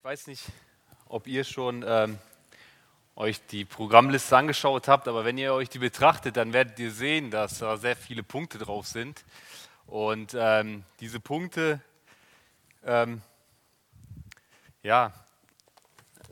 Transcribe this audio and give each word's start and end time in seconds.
Ich 0.00 0.04
weiß 0.04 0.28
nicht, 0.28 0.44
ob 1.08 1.26
ihr 1.26 1.44
schon 1.44 1.84
ähm, 1.86 2.18
euch 3.16 3.38
die 3.48 3.66
Programmliste 3.66 4.34
angeschaut 4.34 4.88
habt, 4.88 5.06
aber 5.08 5.26
wenn 5.26 5.36
ihr 5.36 5.52
euch 5.52 5.68
die 5.68 5.78
betrachtet, 5.78 6.38
dann 6.38 6.54
werdet 6.54 6.78
ihr 6.78 6.90
sehen, 6.90 7.30
dass 7.30 7.58
da 7.58 7.76
sehr 7.76 7.94
viele 7.96 8.22
Punkte 8.22 8.56
drauf 8.56 8.86
sind. 8.86 9.26
Und 9.86 10.34
ähm, 10.34 10.84
diese 11.00 11.20
Punkte, 11.20 11.82
ähm, 12.82 13.20
ja, 14.82 15.12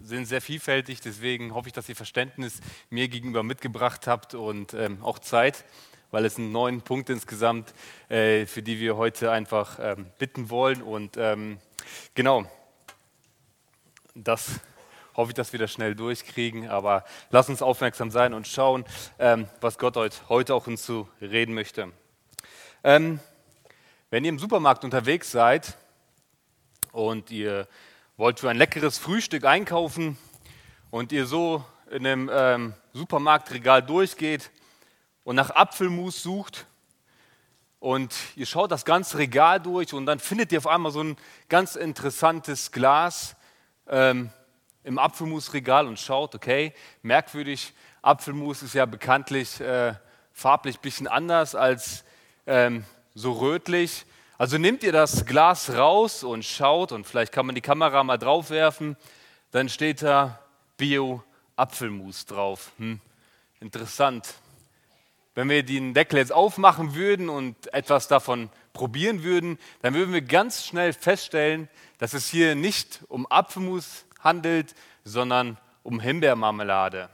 sind 0.00 0.24
sehr 0.24 0.40
vielfältig. 0.40 1.02
Deswegen 1.02 1.52
hoffe 1.52 1.68
ich, 1.68 1.74
dass 1.74 1.90
ihr 1.90 1.96
Verständnis 1.96 2.62
mir 2.88 3.08
gegenüber 3.08 3.42
mitgebracht 3.42 4.06
habt 4.06 4.32
und 4.32 4.72
ähm, 4.72 5.04
auch 5.04 5.18
Zeit, 5.18 5.66
weil 6.10 6.24
es 6.24 6.36
sind 6.36 6.52
neun 6.52 6.80
Punkte 6.80 7.12
insgesamt, 7.12 7.74
äh, 8.08 8.46
für 8.46 8.62
die 8.62 8.80
wir 8.80 8.96
heute 8.96 9.30
einfach 9.30 9.78
ähm, 9.78 10.06
bitten 10.18 10.48
wollen. 10.48 10.80
Und 10.80 11.18
ähm, 11.18 11.58
genau 12.14 12.50
das 14.24 14.60
hoffe 15.16 15.30
ich, 15.30 15.34
dass 15.34 15.52
wir 15.52 15.58
das 15.58 15.72
schnell 15.72 15.94
durchkriegen. 15.94 16.68
Aber 16.68 17.04
lass 17.30 17.48
uns 17.48 17.62
aufmerksam 17.62 18.10
sein 18.10 18.34
und 18.34 18.46
schauen, 18.46 18.84
ähm, 19.18 19.48
was 19.60 19.78
Gott 19.78 19.96
heute 20.28 20.54
auch 20.54 20.66
uns 20.66 20.82
zu 20.82 21.08
reden 21.20 21.54
möchte. 21.54 21.92
Ähm, 22.84 23.20
wenn 24.10 24.24
ihr 24.24 24.30
im 24.30 24.38
Supermarkt 24.38 24.84
unterwegs 24.84 25.30
seid 25.30 25.76
und 26.92 27.30
ihr 27.30 27.68
wollt 28.16 28.40
für 28.40 28.50
ein 28.50 28.56
leckeres 28.56 28.98
Frühstück 28.98 29.44
einkaufen 29.44 30.16
und 30.90 31.12
ihr 31.12 31.26
so 31.26 31.64
in 31.90 32.06
einem 32.06 32.30
ähm, 32.32 32.74
Supermarktregal 32.92 33.82
durchgeht 33.82 34.50
und 35.24 35.36
nach 35.36 35.50
Apfelmus 35.50 36.22
sucht 36.22 36.66
und 37.80 38.14
ihr 38.34 38.46
schaut 38.46 38.72
das 38.72 38.84
ganze 38.84 39.18
Regal 39.18 39.60
durch 39.60 39.92
und 39.94 40.06
dann 40.06 40.18
findet 40.18 40.52
ihr 40.52 40.58
auf 40.58 40.66
einmal 40.66 40.90
so 40.90 41.02
ein 41.02 41.16
ganz 41.48 41.76
interessantes 41.76 42.72
Glas 42.72 43.36
ähm, 43.88 44.30
im 44.84 44.98
Apfelmusregal 44.98 45.86
und 45.86 45.98
schaut, 45.98 46.34
okay, 46.34 46.72
merkwürdig, 47.02 47.74
Apfelmus 48.02 48.62
ist 48.62 48.74
ja 48.74 48.86
bekanntlich 48.86 49.60
äh, 49.60 49.94
farblich 50.32 50.78
ein 50.78 50.82
bisschen 50.82 51.08
anders 51.08 51.54
als 51.54 52.04
ähm, 52.46 52.84
so 53.14 53.32
rötlich. 53.32 54.06
Also 54.38 54.56
nehmt 54.56 54.84
ihr 54.84 54.92
das 54.92 55.26
Glas 55.26 55.74
raus 55.74 56.22
und 56.22 56.44
schaut 56.44 56.92
und 56.92 57.06
vielleicht 57.06 57.32
kann 57.32 57.44
man 57.44 57.54
die 57.54 57.60
Kamera 57.60 58.04
mal 58.04 58.18
drauf 58.18 58.50
werfen, 58.50 58.96
dann 59.50 59.68
steht 59.68 60.02
da 60.02 60.38
Bio-Apfelmus 60.76 62.26
drauf. 62.26 62.70
Hm, 62.78 63.00
interessant. 63.60 64.34
Wenn 65.34 65.48
wir 65.48 65.64
den 65.64 65.92
Deckel 65.92 66.18
jetzt 66.18 66.32
aufmachen 66.32 66.94
würden 66.94 67.28
und 67.28 67.72
etwas 67.74 68.08
davon 68.08 68.50
probieren 68.78 69.24
würden, 69.24 69.58
dann 69.82 69.92
würden 69.92 70.14
wir 70.14 70.22
ganz 70.22 70.64
schnell 70.64 70.92
feststellen, 70.92 71.68
dass 71.98 72.14
es 72.14 72.28
hier 72.28 72.54
nicht 72.54 73.00
um 73.08 73.26
Apfelmus 73.26 74.06
handelt, 74.20 74.76
sondern 75.02 75.58
um 75.82 75.98
Himbeermarmelade. 75.98 77.10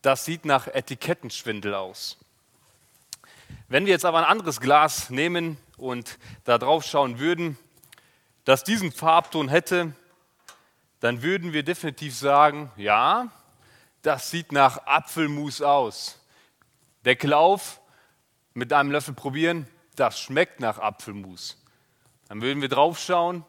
Das 0.00 0.24
sieht 0.24 0.46
nach 0.46 0.66
Etikettenschwindel 0.66 1.74
aus. 1.74 2.18
Wenn 3.68 3.84
wir 3.84 3.92
jetzt 3.92 4.06
aber 4.06 4.18
ein 4.18 4.24
anderes 4.24 4.60
Glas 4.60 5.10
nehmen 5.10 5.58
und 5.76 6.18
da 6.44 6.56
drauf 6.56 6.84
schauen 6.84 7.18
würden, 7.18 7.58
das 8.44 8.64
diesen 8.64 8.92
Farbton 8.92 9.50
hätte, 9.50 9.92
dann 11.00 11.20
würden 11.20 11.52
wir 11.52 11.64
definitiv 11.64 12.16
sagen, 12.16 12.70
ja, 12.76 13.30
das 14.00 14.30
sieht 14.30 14.52
nach 14.52 14.86
Apfelmus 14.86 15.60
aus. 15.60 16.18
Deckel 17.04 17.34
auf, 17.34 17.80
mit 18.54 18.72
einem 18.72 18.90
Löffel 18.90 19.14
probieren, 19.14 19.66
das 19.96 20.20
schmeckt 20.20 20.60
nach 20.60 20.78
Apfelmus. 20.78 21.62
Dann 22.28 22.40
würden 22.40 22.60
wir 22.62 22.68
draufschauen. 22.68 23.44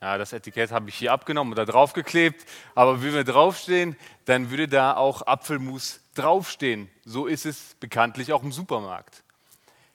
Ja, 0.00 0.18
das 0.18 0.32
Etikett 0.32 0.70
habe 0.70 0.88
ich 0.88 0.96
hier 0.96 1.12
abgenommen 1.12 1.52
oder 1.52 1.66
draufgeklebt. 1.66 2.44
Aber 2.74 3.02
wenn 3.02 3.14
wir 3.14 3.24
draufstehen, 3.24 3.96
dann 4.24 4.50
würde 4.50 4.68
da 4.68 4.96
auch 4.96 5.22
Apfelmus 5.22 6.00
draufstehen. 6.14 6.90
So 7.04 7.26
ist 7.26 7.46
es 7.46 7.74
bekanntlich 7.80 8.32
auch 8.32 8.42
im 8.42 8.52
Supermarkt. 8.52 9.22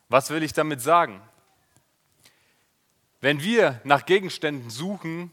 Was 0.09 0.29
will 0.29 0.43
ich 0.43 0.53
damit 0.53 0.81
sagen? 0.81 1.21
Wenn 3.21 3.43
wir 3.43 3.81
nach 3.83 4.05
Gegenständen 4.05 4.69
suchen, 4.69 5.31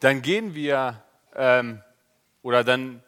dann 0.00 0.20
gehen 0.22 0.54
wir 0.54 1.02
ähm, 1.34 1.82
oder 2.42 2.64
dann 2.64 3.02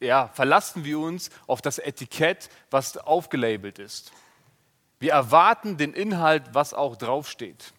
ja, 0.00 0.28
verlassen 0.28 0.84
wir 0.84 0.98
uns 0.98 1.30
auf 1.46 1.62
das 1.62 1.78
Etikett, 1.78 2.50
was 2.70 2.96
aufgelabelt 2.96 3.78
ist. 3.78 4.12
Wir 5.04 5.12
erwarten 5.12 5.76
den 5.76 5.92
Inhalt, 5.92 6.54
was 6.54 6.72
auch 6.72 6.96
draufsteht. 6.96 7.74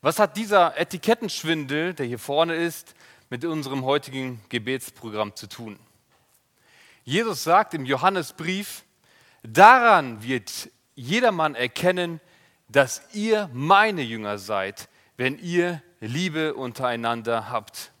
Was 0.00 0.18
hat 0.18 0.38
dieser 0.38 0.78
Etikettenschwindel, 0.78 1.92
der 1.92 2.06
hier 2.06 2.18
vorne 2.18 2.54
ist, 2.54 2.94
mit 3.28 3.44
unserem 3.44 3.84
heutigen 3.84 4.40
Gebetsprogramm 4.48 5.36
zu 5.36 5.46
tun? 5.46 5.78
Jesus 7.04 7.44
sagt 7.44 7.74
im 7.74 7.84
Johannesbrief, 7.84 8.86
daran 9.42 10.22
wird 10.22 10.70
jedermann 10.94 11.54
erkennen, 11.54 12.22
dass 12.68 13.02
ihr 13.12 13.50
meine 13.52 14.00
Jünger 14.00 14.38
seid, 14.38 14.88
wenn 15.18 15.38
ihr 15.38 15.82
Liebe 16.00 16.54
untereinander 16.54 17.50
habt. 17.50 17.92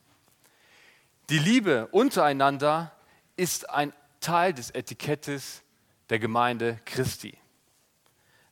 Die 1.28 1.38
Liebe 1.38 1.88
untereinander 1.88 2.96
ist 3.36 3.68
ein 3.68 3.92
Teil 4.20 4.54
des 4.54 4.70
Etikettes 4.70 5.62
der 6.10 6.18
Gemeinde 6.18 6.80
Christi. 6.84 7.38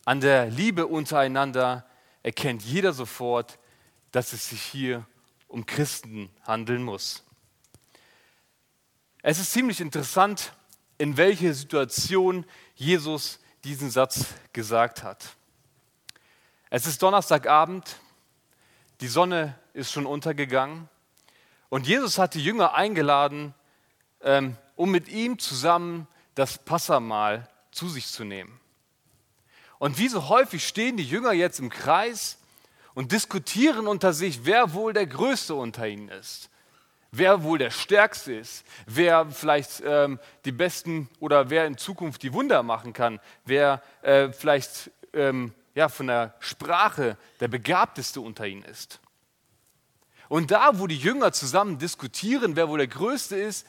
An 0.04 0.20
der 0.20 0.46
Liebe 0.46 0.86
untereinander 0.86 1.84
erkennt 2.22 2.62
jeder 2.62 2.92
sofort, 2.92 3.58
dass 4.12 4.32
es 4.32 4.48
sich 4.48 4.62
hier 4.62 5.04
um 5.48 5.66
Christen 5.66 6.30
handeln 6.46 6.82
muss. 6.82 7.24
Es 9.22 9.38
ist 9.38 9.52
ziemlich 9.52 9.80
interessant, 9.80 10.52
in 10.98 11.16
welche 11.16 11.52
Situation 11.52 12.46
Jesus 12.74 13.40
diesen 13.64 13.90
Satz 13.90 14.26
gesagt 14.52 15.02
hat. 15.02 15.36
Es 16.70 16.86
ist 16.86 17.02
Donnerstagabend, 17.02 17.96
die 19.00 19.08
Sonne 19.08 19.58
ist 19.72 19.92
schon 19.92 20.06
untergegangen 20.06 20.88
und 21.68 21.86
Jesus 21.86 22.18
hat 22.18 22.34
die 22.34 22.44
Jünger 22.44 22.74
eingeladen, 22.74 23.54
ähm, 24.20 24.56
um 24.76 24.90
mit 24.90 25.08
ihm 25.08 25.38
zusammen 25.38 26.06
das 26.38 26.56
Passamal 26.58 27.48
zu 27.72 27.88
sich 27.88 28.06
zu 28.06 28.22
nehmen. 28.22 28.60
Und 29.78 29.98
wie 29.98 30.08
so 30.08 30.28
häufig 30.28 30.66
stehen 30.66 30.96
die 30.96 31.04
Jünger 31.04 31.32
jetzt 31.32 31.58
im 31.58 31.68
Kreis 31.68 32.38
und 32.94 33.10
diskutieren 33.10 33.88
unter 33.88 34.12
sich, 34.12 34.44
wer 34.44 34.72
wohl 34.72 34.92
der 34.92 35.06
Größte 35.06 35.56
unter 35.56 35.88
ihnen 35.88 36.08
ist, 36.08 36.48
wer 37.10 37.42
wohl 37.42 37.58
der 37.58 37.70
Stärkste 37.70 38.34
ist, 38.34 38.64
wer 38.86 39.26
vielleicht 39.26 39.82
ähm, 39.84 40.20
die 40.44 40.52
Besten 40.52 41.08
oder 41.18 41.50
wer 41.50 41.66
in 41.66 41.76
Zukunft 41.76 42.22
die 42.22 42.32
Wunder 42.32 42.62
machen 42.62 42.92
kann, 42.92 43.18
wer 43.44 43.82
äh, 44.02 44.30
vielleicht 44.30 44.92
ähm, 45.14 45.52
ja, 45.74 45.88
von 45.88 46.06
der 46.06 46.34
Sprache 46.38 47.16
der 47.40 47.48
Begabteste 47.48 48.20
unter 48.20 48.46
ihnen 48.46 48.64
ist. 48.64 49.00
Und 50.28 50.52
da, 50.52 50.78
wo 50.78 50.86
die 50.86 50.98
Jünger 50.98 51.32
zusammen 51.32 51.78
diskutieren, 51.78 52.54
wer 52.54 52.68
wohl 52.68 52.78
der 52.78 52.86
Größte 52.86 53.36
ist, 53.36 53.66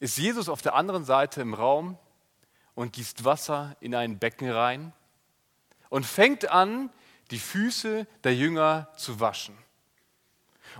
ist 0.00 0.18
Jesus 0.18 0.48
auf 0.48 0.62
der 0.62 0.74
anderen 0.74 1.04
Seite 1.04 1.40
im 1.40 1.54
Raum 1.54 1.98
und 2.74 2.92
gießt 2.92 3.24
Wasser 3.24 3.76
in 3.80 3.94
ein 3.94 4.18
Becken 4.18 4.50
rein 4.50 4.92
und 5.88 6.06
fängt 6.06 6.50
an, 6.50 6.90
die 7.30 7.38
Füße 7.38 8.06
der 8.24 8.34
Jünger 8.34 8.88
zu 8.96 9.20
waschen. 9.20 9.56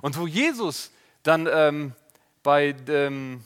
Und 0.00 0.16
wo 0.16 0.26
Jesus 0.26 0.92
dann 1.22 1.48
ähm, 1.50 1.92
bei 2.42 2.74
ähm, 2.86 3.44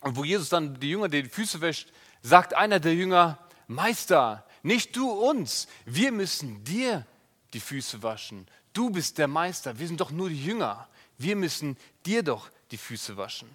und 0.00 0.16
wo 0.16 0.24
Jesus 0.24 0.48
dann 0.48 0.78
die 0.78 0.90
Jünger 0.90 1.08
die 1.08 1.24
Füße 1.24 1.60
wäscht, 1.60 1.92
sagt 2.22 2.54
einer 2.54 2.80
der 2.80 2.94
Jünger: 2.94 3.38
Meister, 3.66 4.46
nicht 4.62 4.96
du 4.96 5.10
uns, 5.10 5.68
wir 5.84 6.12
müssen 6.12 6.64
dir 6.64 7.06
die 7.52 7.60
Füße 7.60 8.02
waschen. 8.02 8.46
Du 8.72 8.90
bist 8.90 9.18
der 9.18 9.28
Meister, 9.28 9.78
wir 9.78 9.86
sind 9.86 10.00
doch 10.00 10.10
nur 10.10 10.28
die 10.28 10.44
Jünger. 10.44 10.88
Wir 11.18 11.36
müssen 11.36 11.78
dir 12.04 12.22
doch 12.22 12.50
die 12.70 12.76
Füße 12.76 13.16
waschen. 13.16 13.48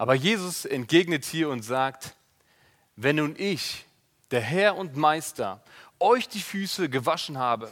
Aber 0.00 0.14
Jesus 0.14 0.64
entgegnet 0.64 1.26
hier 1.26 1.50
und 1.50 1.60
sagt: 1.60 2.16
Wenn 2.96 3.16
nun 3.16 3.34
ich, 3.36 3.84
der 4.30 4.40
Herr 4.40 4.76
und 4.76 4.96
Meister, 4.96 5.62
euch 5.98 6.26
die 6.26 6.40
Füße 6.40 6.88
gewaschen 6.88 7.36
habe, 7.36 7.70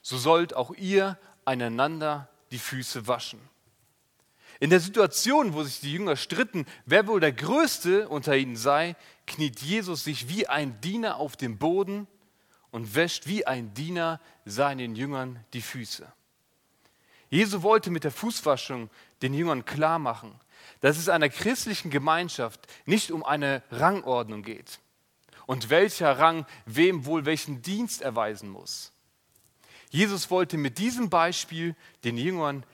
so 0.00 0.16
sollt 0.16 0.54
auch 0.54 0.70
ihr 0.74 1.18
einander 1.44 2.28
die 2.52 2.60
Füße 2.60 3.08
waschen. 3.08 3.40
In 4.60 4.70
der 4.70 4.78
Situation, 4.78 5.52
wo 5.52 5.64
sich 5.64 5.80
die 5.80 5.92
Jünger 5.92 6.14
stritten, 6.14 6.66
wer 6.86 7.08
wohl 7.08 7.18
der 7.18 7.32
Größte 7.32 8.08
unter 8.08 8.36
ihnen 8.36 8.54
sei, 8.54 8.94
kniet 9.26 9.58
Jesus 9.58 10.04
sich 10.04 10.28
wie 10.28 10.46
ein 10.46 10.80
Diener 10.80 11.16
auf 11.16 11.36
dem 11.36 11.58
Boden 11.58 12.06
und 12.70 12.94
wäscht 12.94 13.26
wie 13.26 13.44
ein 13.44 13.74
Diener 13.74 14.20
seinen 14.44 14.94
Jüngern 14.94 15.44
die 15.52 15.62
Füße. 15.62 16.06
Jesus 17.28 17.62
wollte 17.62 17.90
mit 17.90 18.04
der 18.04 18.12
Fußwaschung 18.12 18.88
den 19.20 19.34
Jüngern 19.34 19.64
klar 19.64 19.98
machen, 19.98 20.38
dass 20.80 20.98
es 20.98 21.08
einer 21.08 21.28
christlichen 21.28 21.90
Gemeinschaft 21.90 22.60
nicht 22.86 23.10
um 23.10 23.24
eine 23.24 23.62
Rangordnung 23.70 24.42
geht 24.42 24.80
und 25.46 25.70
welcher 25.70 26.18
Rang 26.18 26.46
wem 26.66 27.04
wohl 27.04 27.24
welchen 27.24 27.62
Dienst 27.62 28.02
erweisen 28.02 28.48
muss. 28.48 28.92
Jesus 29.90 30.30
wollte 30.30 30.56
mit 30.56 30.78
diesem 30.78 31.10
Beispiel 31.10 31.74
den 32.04 32.16
Jüngern 32.16 32.64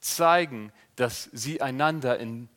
zeigen, 0.00 0.72
dass 0.96 1.28
sie 1.32 1.60
einander 1.60 2.18
in 2.18 2.48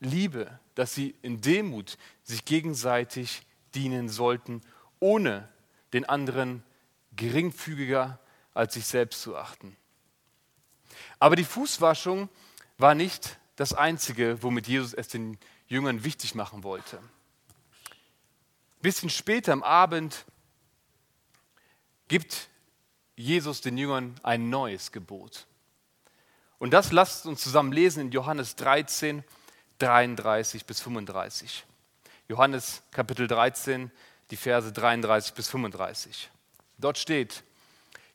Liebe, 0.00 0.58
dass 0.74 0.94
sie 0.94 1.14
in 1.22 1.40
Demut 1.40 1.98
sich 2.22 2.44
gegenseitig 2.44 3.42
dienen 3.74 4.08
sollten, 4.08 4.62
ohne 5.00 5.48
den 5.92 6.04
anderen 6.04 6.62
geringfügiger 7.16 8.18
als 8.54 8.74
sich 8.74 8.86
selbst 8.86 9.22
zu 9.22 9.36
achten. 9.36 9.76
Aber 11.18 11.36
die 11.36 11.44
Fußwaschung 11.44 12.28
war 12.78 12.94
nicht 12.94 13.38
das 13.56 13.72
Einzige, 13.72 14.42
womit 14.42 14.66
Jesus 14.66 14.94
es 14.94 15.08
den 15.08 15.38
Jüngern 15.66 16.04
wichtig 16.04 16.34
machen 16.34 16.62
wollte. 16.64 16.98
Ein 16.98 18.82
bisschen 18.82 19.10
später 19.10 19.52
am 19.52 19.62
Abend 19.62 20.24
gibt 22.08 22.48
Jesus 23.16 23.60
den 23.60 23.78
Jüngern 23.78 24.14
ein 24.22 24.50
neues 24.50 24.92
Gebot. 24.92 25.46
Und 26.58 26.72
das 26.72 26.92
lasst 26.92 27.26
uns 27.26 27.42
zusammen 27.42 27.72
lesen 27.72 28.00
in 28.00 28.10
Johannes 28.10 28.56
13, 28.56 29.24
33 29.78 30.64
bis 30.64 30.80
35. 30.80 31.64
Johannes 32.28 32.82
Kapitel 32.90 33.26
13, 33.26 33.90
die 34.30 34.36
Verse 34.36 34.72
33 34.72 35.34
bis 35.34 35.48
35. 35.48 36.30
Dort 36.78 36.98
steht, 36.98 37.44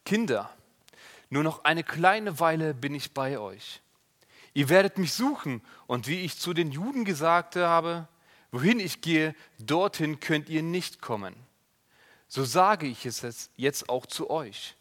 Kinder, 0.05 0.49
nur 1.29 1.43
noch 1.43 1.63
eine 1.63 1.83
kleine 1.83 2.39
Weile 2.39 2.73
bin 2.73 2.95
ich 2.95 3.13
bei 3.13 3.37
euch. 3.37 3.81
Ihr 4.53 4.69
werdet 4.69 4.97
mich 4.97 5.13
suchen 5.13 5.61
und 5.87 6.07
wie 6.07 6.21
ich 6.21 6.39
zu 6.39 6.53
den 6.53 6.71
Juden 6.71 7.05
gesagt 7.05 7.55
habe, 7.55 8.07
wohin 8.51 8.79
ich 8.79 9.01
gehe, 9.01 9.35
dorthin 9.59 10.19
könnt 10.19 10.49
ihr 10.49 10.63
nicht 10.63 11.01
kommen. 11.01 11.35
So 12.27 12.43
sage 12.43 12.87
ich 12.87 13.05
es 13.05 13.49
jetzt 13.55 13.89
auch 13.89 14.05
zu 14.05 14.29
euch. 14.29 14.75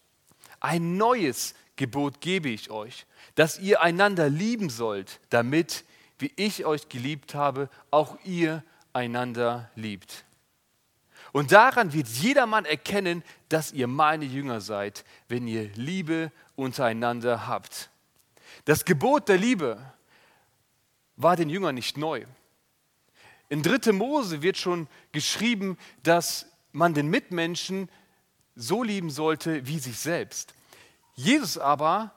Ein 0.61 0.97
neues 0.97 1.55
Gebot 1.77 2.21
gebe 2.21 2.49
ich 2.49 2.71
euch, 2.71 3.07
dass 3.35 3.59
ihr 3.59 3.81
einander 3.83 4.29
lieben 4.29 4.69
sollt, 4.69 5.21
damit, 5.31 5.85
wie 6.19 6.33
ich 6.37 6.65
euch 6.65 6.89
geliebt 6.89 7.35
habe, 7.35 7.71
auch 7.91 8.19
ihr 8.25 8.65
einander 8.93 9.71
liebt. 9.77 10.25
Und 11.33 11.53
daran 11.53 11.93
wird 11.93 12.09
jedermann 12.09 12.65
erkennen, 12.65 13.23
dass 13.49 13.73
ihr 13.73 13.87
meine 13.87 14.25
Jünger 14.25 14.61
seid, 14.61 15.05
wenn 15.29 15.47
ihr 15.47 15.71
Liebe 15.75 16.33
untereinander 16.57 17.47
habt. 17.47 17.91
Das 18.69 18.85
Gebot 18.85 19.31
der 19.31 19.39
Liebe 19.39 19.83
war 21.17 21.37
den 21.37 21.49
Jüngern 21.49 21.75
nicht 21.75 21.97
neu. 21.97 22.27
In 23.49 23.63
3. 23.63 23.93
Mose 23.93 24.43
wird 24.43 24.59
schon 24.59 24.89
geschrieben, 25.11 25.79
dass 26.03 26.45
man 26.73 26.93
den 26.93 27.09
Mitmenschen 27.09 27.89
so 28.57 28.83
lieben 28.83 29.09
sollte 29.09 29.67
wie 29.67 29.79
sich 29.79 29.99
selbst. 29.99 30.53
Jesus 31.15 31.57
aber 31.57 32.13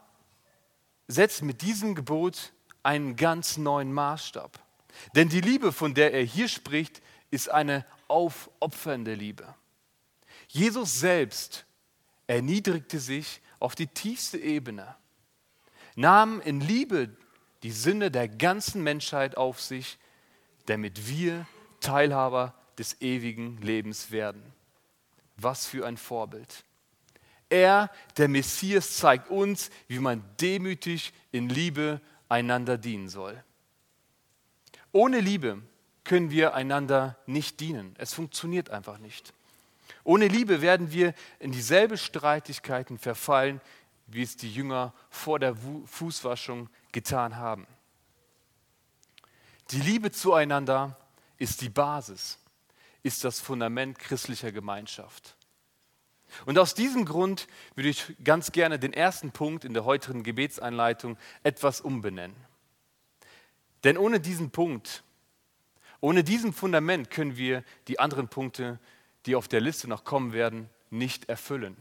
setzt 1.08 1.42
mit 1.42 1.62
diesem 1.62 1.96
Gebot 1.96 2.52
einen 2.84 3.16
ganz 3.16 3.56
neuen 3.56 3.94
Maßstab. 3.94 4.60
Denn 5.16 5.30
die 5.30 5.40
Liebe, 5.40 5.72
von 5.72 5.94
der 5.94 6.14
er 6.14 6.24
hier 6.24 6.50
spricht, 6.50 7.02
ist 7.30 7.50
eine 7.50 7.86
aufopfernde 8.10 9.14
Liebe. 9.14 9.56
Jesus 10.50 11.00
selbst 11.00 11.66
erniedrigte 12.28 13.00
sich 13.00 13.40
auf 13.58 13.74
die 13.74 13.88
tiefste 13.88 14.38
Ebene, 14.38 14.98
nahm 15.96 16.42
in 16.42 16.62
Liebe 16.62 17.10
die 17.64 17.72
Sünde 17.72 18.12
der 18.12 18.28
ganzen 18.28 18.84
Menschheit 18.84 19.38
auf 19.38 19.62
sich, 19.62 19.98
damit 20.66 21.08
wir 21.08 21.48
Teilhaber 21.80 22.54
des 22.78 23.02
ewigen 23.02 23.58
Lebens 23.62 24.12
werden. 24.12 24.42
Was 25.38 25.66
für 25.66 25.86
ein 25.86 25.98
Vorbild. 25.98 26.64
Er, 27.50 27.92
der 28.18 28.30
Messias, 28.30 28.96
zeigt 28.96 29.30
uns, 29.30 29.70
wie 29.88 30.00
man 30.00 30.24
demütig 30.40 31.14
in 31.32 31.50
Liebe 31.50 32.00
einander 32.30 32.78
dienen 32.78 33.10
soll. 33.10 33.44
Ohne 34.94 35.20
Liebe 35.20 35.62
können 36.04 36.32
wir 36.32 36.54
einander 36.54 37.18
nicht 37.26 37.60
dienen. 37.60 37.96
Es 37.98 38.14
funktioniert 38.14 38.70
einfach 38.70 38.98
nicht. 39.00 39.34
Ohne 40.04 40.28
Liebe 40.28 40.62
werden 40.62 40.92
wir 40.92 41.14
in 41.40 41.52
dieselbe 41.52 41.98
Streitigkeiten 41.98 42.98
verfallen, 42.98 43.62
wie 44.14 44.24
es 44.24 44.38
die 44.38 44.52
Jünger 44.52 44.94
vor 45.10 45.40
der 45.40 45.56
Fußwaschung 45.86 46.70
getan 46.92 47.38
haben. 47.38 47.68
Die 49.72 49.80
Liebe 49.80 50.12
zueinander 50.12 50.98
ist 51.38 51.62
die 51.62 51.70
Basis, 51.70 52.40
ist 53.04 53.24
das 53.24 53.40
Fundament 53.40 53.98
christlicher 53.98 54.52
Gemeinschaft. 54.52 55.36
Und 56.46 56.58
aus 56.58 56.74
diesem 56.74 57.06
Grund 57.06 57.48
würde 57.76 57.90
ich 57.90 58.16
ganz 58.24 58.52
gerne 58.52 58.80
den 58.80 58.94
ersten 58.94 59.32
Punkt 59.32 59.66
in 59.66 59.74
der 59.74 59.86
heutigen 59.86 60.24
Gebetseinleitung 60.24 61.18
etwas 61.44 61.82
umbenennen. 61.82 62.36
Denn 63.84 63.98
ohne 63.98 64.20
diesen 64.20 64.52
Punkt, 64.52 65.04
ohne 66.00 66.24
diesem 66.24 66.54
Fundament 66.54 67.10
können 67.10 67.38
wir 67.38 67.64
die 67.88 68.00
anderen 68.00 68.28
Punkte, 68.28 68.80
die 69.26 69.36
auf 69.36 69.48
der 69.48 69.62
Liste 69.62 69.88
noch 69.88 70.04
kommen 70.04 70.34
werden, 70.34 70.70
nicht 70.90 71.30
erfüllen. 71.30 71.78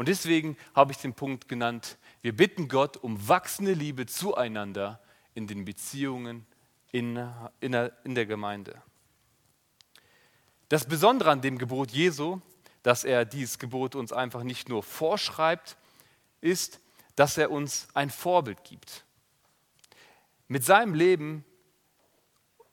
Und 0.00 0.08
deswegen 0.08 0.56
habe 0.74 0.92
ich 0.92 0.96
den 0.98 1.12
Punkt 1.12 1.46
genannt, 1.46 1.98
wir 2.22 2.34
bitten 2.34 2.68
Gott 2.68 2.96
um 2.96 3.28
wachsende 3.28 3.74
Liebe 3.74 4.06
zueinander 4.06 4.98
in 5.34 5.46
den 5.46 5.66
Beziehungen 5.66 6.46
in, 6.90 7.22
in, 7.60 7.72
der, 7.72 7.92
in 8.02 8.14
der 8.14 8.24
Gemeinde. 8.24 8.80
Das 10.70 10.86
Besondere 10.86 11.30
an 11.30 11.42
dem 11.42 11.58
Gebot 11.58 11.90
Jesu, 11.90 12.40
dass 12.82 13.04
er 13.04 13.26
dieses 13.26 13.58
Gebot 13.58 13.94
uns 13.94 14.10
einfach 14.10 14.42
nicht 14.42 14.70
nur 14.70 14.82
vorschreibt, 14.82 15.76
ist, 16.40 16.80
dass 17.14 17.36
er 17.36 17.50
uns 17.50 17.86
ein 17.92 18.08
Vorbild 18.08 18.64
gibt. 18.64 19.04
Mit 20.48 20.64
seinem 20.64 20.94
Leben 20.94 21.44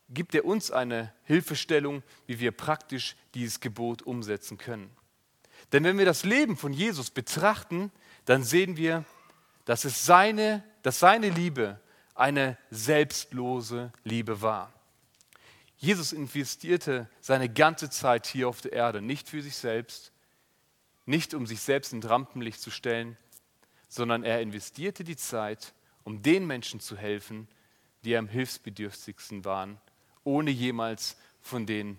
gibt 0.07 0.33
er 0.33 0.45
uns 0.45 0.71
eine 0.71 1.13
Hilfestellung, 1.25 2.03
wie 2.25 2.39
wir 2.39 2.53
praktisch 2.53 3.17
dieses 3.33 3.59
Gebot 3.59 4.01
umsetzen 4.03 4.57
können. 4.57 4.96
Denn 5.71 5.83
wenn 5.83 5.97
wir 5.97 6.05
das 6.05 6.23
Leben 6.23 6.55
von 6.57 6.73
Jesus 6.73 7.09
betrachten, 7.09 7.91
dann 8.25 8.43
sehen 8.43 8.77
wir, 8.77 9.03
dass, 9.65 9.85
es 9.85 10.05
seine, 10.05 10.63
dass 10.81 10.99
seine 10.99 11.29
Liebe 11.29 11.79
eine 12.15 12.57
selbstlose 12.71 13.91
Liebe 14.03 14.41
war. 14.41 14.71
Jesus 15.77 16.13
investierte 16.13 17.09
seine 17.21 17.49
ganze 17.49 17.89
Zeit 17.89 18.25
hier 18.25 18.47
auf 18.49 18.61
der 18.61 18.73
Erde 18.73 19.01
nicht 19.01 19.29
für 19.29 19.41
sich 19.41 19.55
selbst, 19.55 20.11
nicht 21.05 21.33
um 21.33 21.45
sich 21.45 21.61
selbst 21.61 21.93
in 21.93 22.01
Rampenlicht 22.01 22.59
zu 22.59 22.71
stellen, 22.71 23.17
sondern 23.87 24.23
er 24.23 24.41
investierte 24.41 25.03
die 25.03 25.17
Zeit, 25.17 25.73
um 26.03 26.21
den 26.21 26.47
Menschen 26.47 26.79
zu 26.79 26.97
helfen, 26.97 27.47
die 28.03 28.17
am 28.17 28.27
hilfsbedürftigsten 28.27 29.45
waren 29.45 29.79
ohne 30.27 30.51
jemals 30.51 31.15
von 31.41 31.65
den 31.65 31.97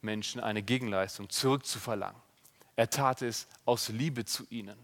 Menschen 0.00 0.40
eine 0.40 0.62
Gegenleistung 0.62 1.28
zurückzuverlangen. 1.28 2.20
Er 2.78 2.88
tat 2.88 3.22
es 3.22 3.48
aus 3.64 3.88
Liebe 3.88 4.24
zu 4.24 4.46
ihnen. 4.50 4.78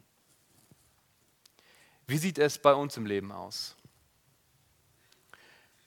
Wie 2.09 2.19
sieht 2.19 2.39
es 2.39 2.59
bei 2.59 2.75
uns 2.75 2.97
im 2.97 3.07
Leben 3.07 3.31
aus? 3.31 3.77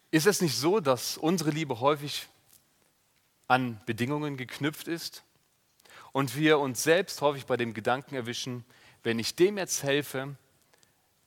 Ist 0.09 0.25
es 0.25 0.39
nicht 0.39 0.55
so, 0.55 0.79
dass 0.79 1.17
unsere 1.17 1.49
Liebe 1.49 1.81
häufig 1.81 2.29
an 3.49 3.81
Bedingungen 3.85 4.37
geknüpft 4.37 4.87
ist 4.87 5.25
und 6.13 6.37
wir 6.37 6.59
uns 6.59 6.81
selbst 6.81 7.19
häufig 7.19 7.45
bei 7.45 7.57
dem 7.57 7.73
Gedanken 7.73 8.15
erwischen, 8.15 8.63
wenn 9.03 9.19
ich 9.19 9.35
dem 9.35 9.57
jetzt 9.57 9.83
helfe, 9.83 10.37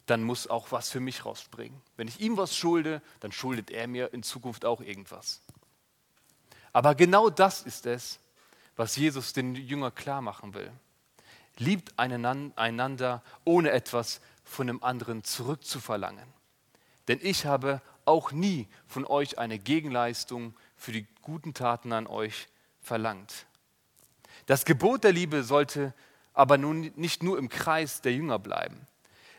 dann 0.07 0.23
muss 0.23 0.47
auch 0.47 0.73
was 0.73 0.89
für 0.89 1.01
mich 1.01 1.27
rausspringen. 1.27 1.79
Wenn 1.99 2.09
ich 2.09 2.21
ihm 2.21 2.39
was 2.39 2.57
schulde, 2.57 3.03
dann 3.21 3.33
schuldet 3.33 3.71
er 3.71 3.87
mir 3.87 4.15
in 4.15 4.23
Zukunft 4.23 4.65
auch 4.65 4.81
irgendwas. 4.81 5.43
Aber 6.73 6.95
genau 6.95 7.29
das 7.29 7.65
ist 7.65 7.85
es, 7.85 8.19
was 8.81 8.97
Jesus 8.97 9.35
den 9.35 9.55
Jünger 9.57 9.91
klar 9.91 10.23
machen 10.23 10.55
will. 10.55 10.73
Liebt 11.59 11.93
einander, 11.99 13.23
ohne 13.45 13.73
etwas 13.73 14.23
von 14.43 14.69
dem 14.69 14.83
anderen 14.83 15.23
zurückzuverlangen. 15.23 16.25
Denn 17.07 17.19
ich 17.21 17.45
habe 17.45 17.83
auch 18.07 18.33
nie 18.33 18.69
von 18.87 19.05
euch 19.05 19.39
eine 19.39 19.59
Gegenleistung 19.59 20.55
für 20.79 20.93
die 20.93 21.07
guten 21.21 21.53
Taten 21.53 21.93
an 21.93 22.07
euch 22.07 22.49
verlangt. 22.81 23.45
Das 24.47 24.65
Gebot 24.65 25.05
der 25.05 25.13
Liebe 25.13 25.45
sollte 25.45 25.93
aber 26.33 26.57
nun 26.57 26.91
nicht 26.97 27.23
nur 27.23 27.37
im 27.37 27.51
Kreis 27.51 28.01
der 28.01 28.15
Jünger 28.15 28.39
bleiben. 28.39 28.87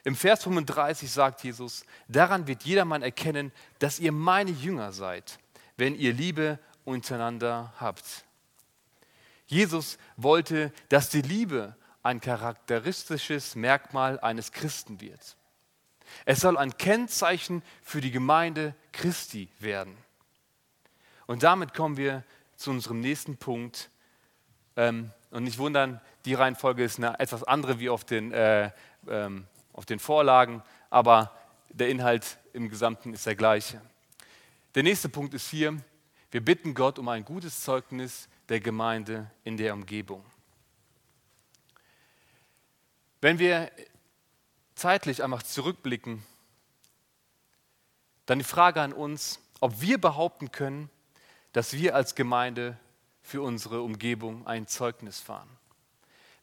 Im 0.03 0.15
Vers 0.15 0.43
35 0.43 1.11
sagt 1.11 1.43
Jesus, 1.43 1.83
daran 2.07 2.45
wird 2.45 2.61
jedermann 2.61 3.01
erkennen, 3.01 3.51
dass 3.79 3.99
ihr 3.99 4.11
meine 4.11 4.51
Jünger 4.51 4.91
seid, 4.91 5.39
wenn 5.77 5.95
ihr 5.95 6.13
Liebe 6.13 6.59
untereinander 6.85 7.73
habt. 7.79 8.23
Jesus 9.51 9.97
wollte, 10.15 10.71
dass 10.87 11.09
die 11.09 11.21
Liebe 11.21 11.75
ein 12.03 12.21
charakteristisches 12.21 13.55
Merkmal 13.55 14.17
eines 14.21 14.53
Christen 14.53 15.01
wird. 15.01 15.35
Es 16.23 16.39
soll 16.39 16.57
ein 16.57 16.77
Kennzeichen 16.77 17.61
für 17.83 17.99
die 17.99 18.11
Gemeinde 18.11 18.73
Christi 18.93 19.49
werden. 19.59 19.95
Und 21.27 21.43
damit 21.43 21.73
kommen 21.73 21.97
wir 21.97 22.23
zu 22.55 22.71
unserem 22.71 23.01
nächsten 23.01 23.35
Punkt, 23.37 23.89
ähm, 24.77 25.11
Und 25.31 25.43
nicht 25.43 25.57
wundern, 25.57 25.99
die 26.25 26.33
Reihenfolge 26.33 26.83
ist 26.83 26.97
eine 26.97 27.19
etwas 27.19 27.43
andere 27.43 27.79
wie 27.79 27.89
auf 27.89 28.05
den, 28.05 28.31
äh, 28.31 28.71
ähm, 29.07 29.47
auf 29.73 29.85
den 29.85 29.99
Vorlagen, 29.99 30.63
aber 30.89 31.37
der 31.69 31.89
Inhalt 31.89 32.37
im 32.53 32.69
Gesamten 32.69 33.13
ist 33.13 33.25
der 33.25 33.35
gleiche. 33.35 33.81
Der 34.75 34.83
nächste 34.83 35.09
Punkt 35.09 35.33
ist 35.33 35.49
hier, 35.49 35.77
wir 36.31 36.43
bitten 36.43 36.73
Gott 36.73 36.99
um 36.99 37.09
ein 37.09 37.25
gutes 37.25 37.61
Zeugnis 37.61 38.29
der 38.49 38.59
Gemeinde 38.59 39.31
in 39.43 39.57
der 39.57 39.73
Umgebung. 39.73 40.25
Wenn 43.21 43.39
wir 43.39 43.71
zeitlich 44.75 45.23
einfach 45.23 45.43
zurückblicken, 45.43 46.23
dann 48.25 48.39
die 48.39 48.45
Frage 48.45 48.81
an 48.81 48.93
uns, 48.93 49.39
ob 49.59 49.81
wir 49.81 49.99
behaupten 49.99 50.51
können, 50.51 50.89
dass 51.53 51.73
wir 51.73 51.95
als 51.95 52.15
Gemeinde 52.15 52.77
für 53.21 53.41
unsere 53.41 53.81
Umgebung 53.81 54.47
ein 54.47 54.67
Zeugnis 54.67 55.19
fahren. 55.19 55.49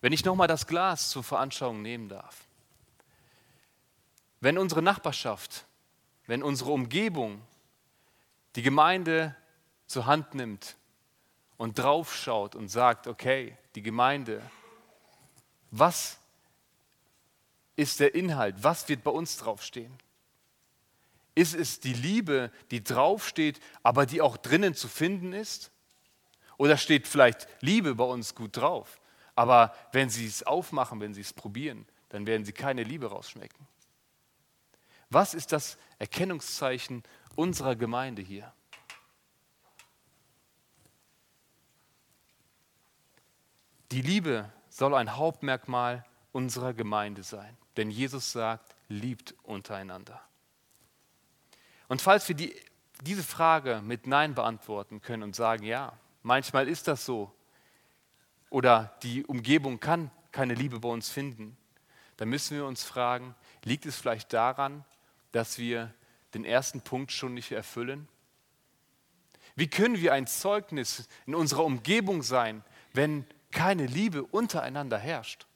Wenn 0.00 0.12
ich 0.12 0.24
nochmal 0.24 0.48
das 0.48 0.66
Glas 0.66 1.10
zur 1.10 1.24
Veranschauung 1.24 1.82
nehmen 1.82 2.08
darf. 2.08 2.44
Wenn 4.40 4.56
unsere 4.56 4.82
Nachbarschaft, 4.82 5.66
wenn 6.26 6.44
unsere 6.44 6.70
Umgebung 6.70 7.42
die 8.54 8.62
Gemeinde 8.62 9.34
zur 9.86 10.06
Hand 10.06 10.34
nimmt 10.34 10.76
und 11.58 11.78
draufschaut 11.78 12.54
und 12.54 12.68
sagt, 12.68 13.06
okay, 13.06 13.56
die 13.74 13.82
Gemeinde, 13.82 14.40
was 15.70 16.18
ist 17.76 18.00
der 18.00 18.14
Inhalt? 18.14 18.56
Was 18.62 18.88
wird 18.88 19.04
bei 19.04 19.10
uns 19.10 19.36
draufstehen? 19.36 19.92
Ist 21.34 21.54
es 21.54 21.78
die 21.78 21.92
Liebe, 21.92 22.50
die 22.70 22.82
draufsteht, 22.82 23.60
aber 23.82 24.06
die 24.06 24.22
auch 24.22 24.36
drinnen 24.36 24.74
zu 24.74 24.88
finden 24.88 25.32
ist? 25.32 25.70
Oder 26.56 26.76
steht 26.76 27.06
vielleicht 27.06 27.46
Liebe 27.60 27.94
bei 27.94 28.04
uns 28.04 28.34
gut 28.34 28.56
drauf, 28.56 29.00
aber 29.36 29.74
wenn 29.92 30.10
Sie 30.10 30.26
es 30.26 30.42
aufmachen, 30.42 31.00
wenn 31.00 31.14
Sie 31.14 31.20
es 31.20 31.32
probieren, 31.32 31.86
dann 32.08 32.26
werden 32.26 32.44
Sie 32.44 32.52
keine 32.52 32.82
Liebe 32.82 33.06
rausschmecken? 33.06 33.68
Was 35.10 35.34
ist 35.34 35.52
das 35.52 35.78
Erkennungszeichen 35.98 37.04
unserer 37.36 37.76
Gemeinde 37.76 38.22
hier? 38.22 38.52
Die 43.90 44.02
Liebe 44.02 44.50
soll 44.68 44.94
ein 44.94 45.16
Hauptmerkmal 45.16 46.04
unserer 46.32 46.74
Gemeinde 46.74 47.22
sein, 47.22 47.56
denn 47.76 47.90
Jesus 47.90 48.32
sagt, 48.32 48.76
liebt 48.88 49.34
untereinander. 49.42 50.20
Und 51.88 52.02
falls 52.02 52.28
wir 52.28 52.36
die, 52.36 52.54
diese 53.02 53.22
Frage 53.22 53.80
mit 53.82 54.06
Nein 54.06 54.34
beantworten 54.34 55.00
können 55.00 55.22
und 55.22 55.34
sagen, 55.34 55.64
ja, 55.64 55.92
manchmal 56.22 56.68
ist 56.68 56.86
das 56.86 57.06
so, 57.06 57.32
oder 58.50 58.96
die 59.02 59.24
Umgebung 59.24 59.80
kann 59.80 60.10
keine 60.32 60.54
Liebe 60.54 60.80
bei 60.80 60.88
uns 60.88 61.08
finden, 61.08 61.56
dann 62.18 62.28
müssen 62.28 62.56
wir 62.56 62.66
uns 62.66 62.82
fragen, 62.82 63.34
liegt 63.64 63.86
es 63.86 63.96
vielleicht 63.96 64.32
daran, 64.32 64.84
dass 65.32 65.58
wir 65.58 65.94
den 66.34 66.44
ersten 66.44 66.80
Punkt 66.80 67.12
schon 67.12 67.34
nicht 67.34 67.52
erfüllen? 67.52 68.08
Wie 69.54 69.68
können 69.68 69.98
wir 69.98 70.12
ein 70.12 70.26
Zeugnis 70.26 71.08
in 71.26 71.34
unserer 71.34 71.64
Umgebung 71.64 72.22
sein, 72.22 72.62
wenn 72.92 73.24
keine 73.50 73.86
Liebe 73.86 74.22
untereinander 74.24 74.98
herrscht? 74.98 75.46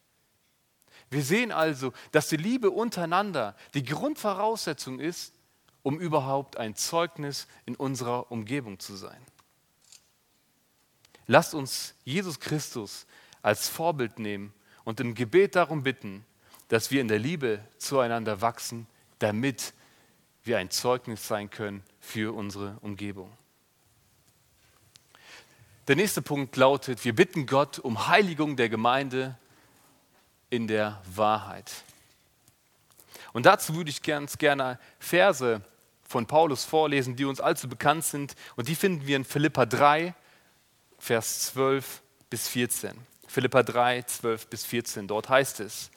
Wir 1.10 1.22
sehen 1.22 1.52
also, 1.52 1.92
dass 2.10 2.28
die 2.28 2.36
Liebe 2.36 2.70
untereinander 2.70 3.54
die 3.74 3.84
Grundvoraussetzung 3.84 4.98
ist, 4.98 5.34
um 5.82 6.00
überhaupt 6.00 6.56
ein 6.56 6.74
Zeugnis 6.74 7.46
in 7.66 7.74
unserer 7.74 8.30
Umgebung 8.30 8.78
zu 8.78 8.96
sein. 8.96 9.20
Lasst 11.26 11.54
uns 11.54 11.94
Jesus 12.04 12.40
Christus 12.40 13.06
als 13.42 13.68
Vorbild 13.68 14.18
nehmen 14.18 14.54
und 14.84 15.00
im 15.00 15.14
Gebet 15.14 15.56
darum 15.56 15.82
bitten, 15.82 16.24
dass 16.68 16.90
wir 16.90 17.00
in 17.00 17.08
der 17.08 17.18
Liebe 17.18 17.60
zueinander 17.76 18.40
wachsen, 18.40 18.86
damit 19.18 19.74
wir 20.44 20.58
ein 20.58 20.70
Zeugnis 20.70 21.26
sein 21.28 21.50
können 21.50 21.82
für 22.00 22.34
unsere 22.34 22.78
Umgebung. 22.80 23.30
Der 25.88 25.96
nächste 25.96 26.22
Punkt 26.22 26.56
lautet, 26.56 27.04
wir 27.04 27.12
bitten 27.12 27.44
Gott 27.44 27.80
um 27.80 28.06
Heiligung 28.06 28.54
der 28.54 28.68
Gemeinde 28.68 29.36
in 30.48 30.68
der 30.68 31.02
Wahrheit. 31.12 31.72
Und 33.32 33.46
dazu 33.46 33.74
würde 33.74 33.90
ich 33.90 34.00
ganz 34.00 34.38
gerne 34.38 34.78
Verse 35.00 35.60
von 36.04 36.26
Paulus 36.26 36.64
vorlesen, 36.64 37.16
die 37.16 37.24
uns 37.24 37.40
allzu 37.40 37.68
bekannt 37.68 38.04
sind. 38.04 38.36
Und 38.54 38.68
die 38.68 38.76
finden 38.76 39.08
wir 39.08 39.16
in 39.16 39.24
Philippa 39.24 39.66
3, 39.66 40.14
Vers 41.00 41.46
12 41.46 42.00
bis 42.30 42.46
14. 42.46 42.96
Philippa 43.26 43.64
3, 43.64 44.02
12 44.02 44.46
bis 44.46 44.64
14. 44.64 45.08
Dort 45.08 45.30
heißt 45.30 45.58
es, 45.58 45.90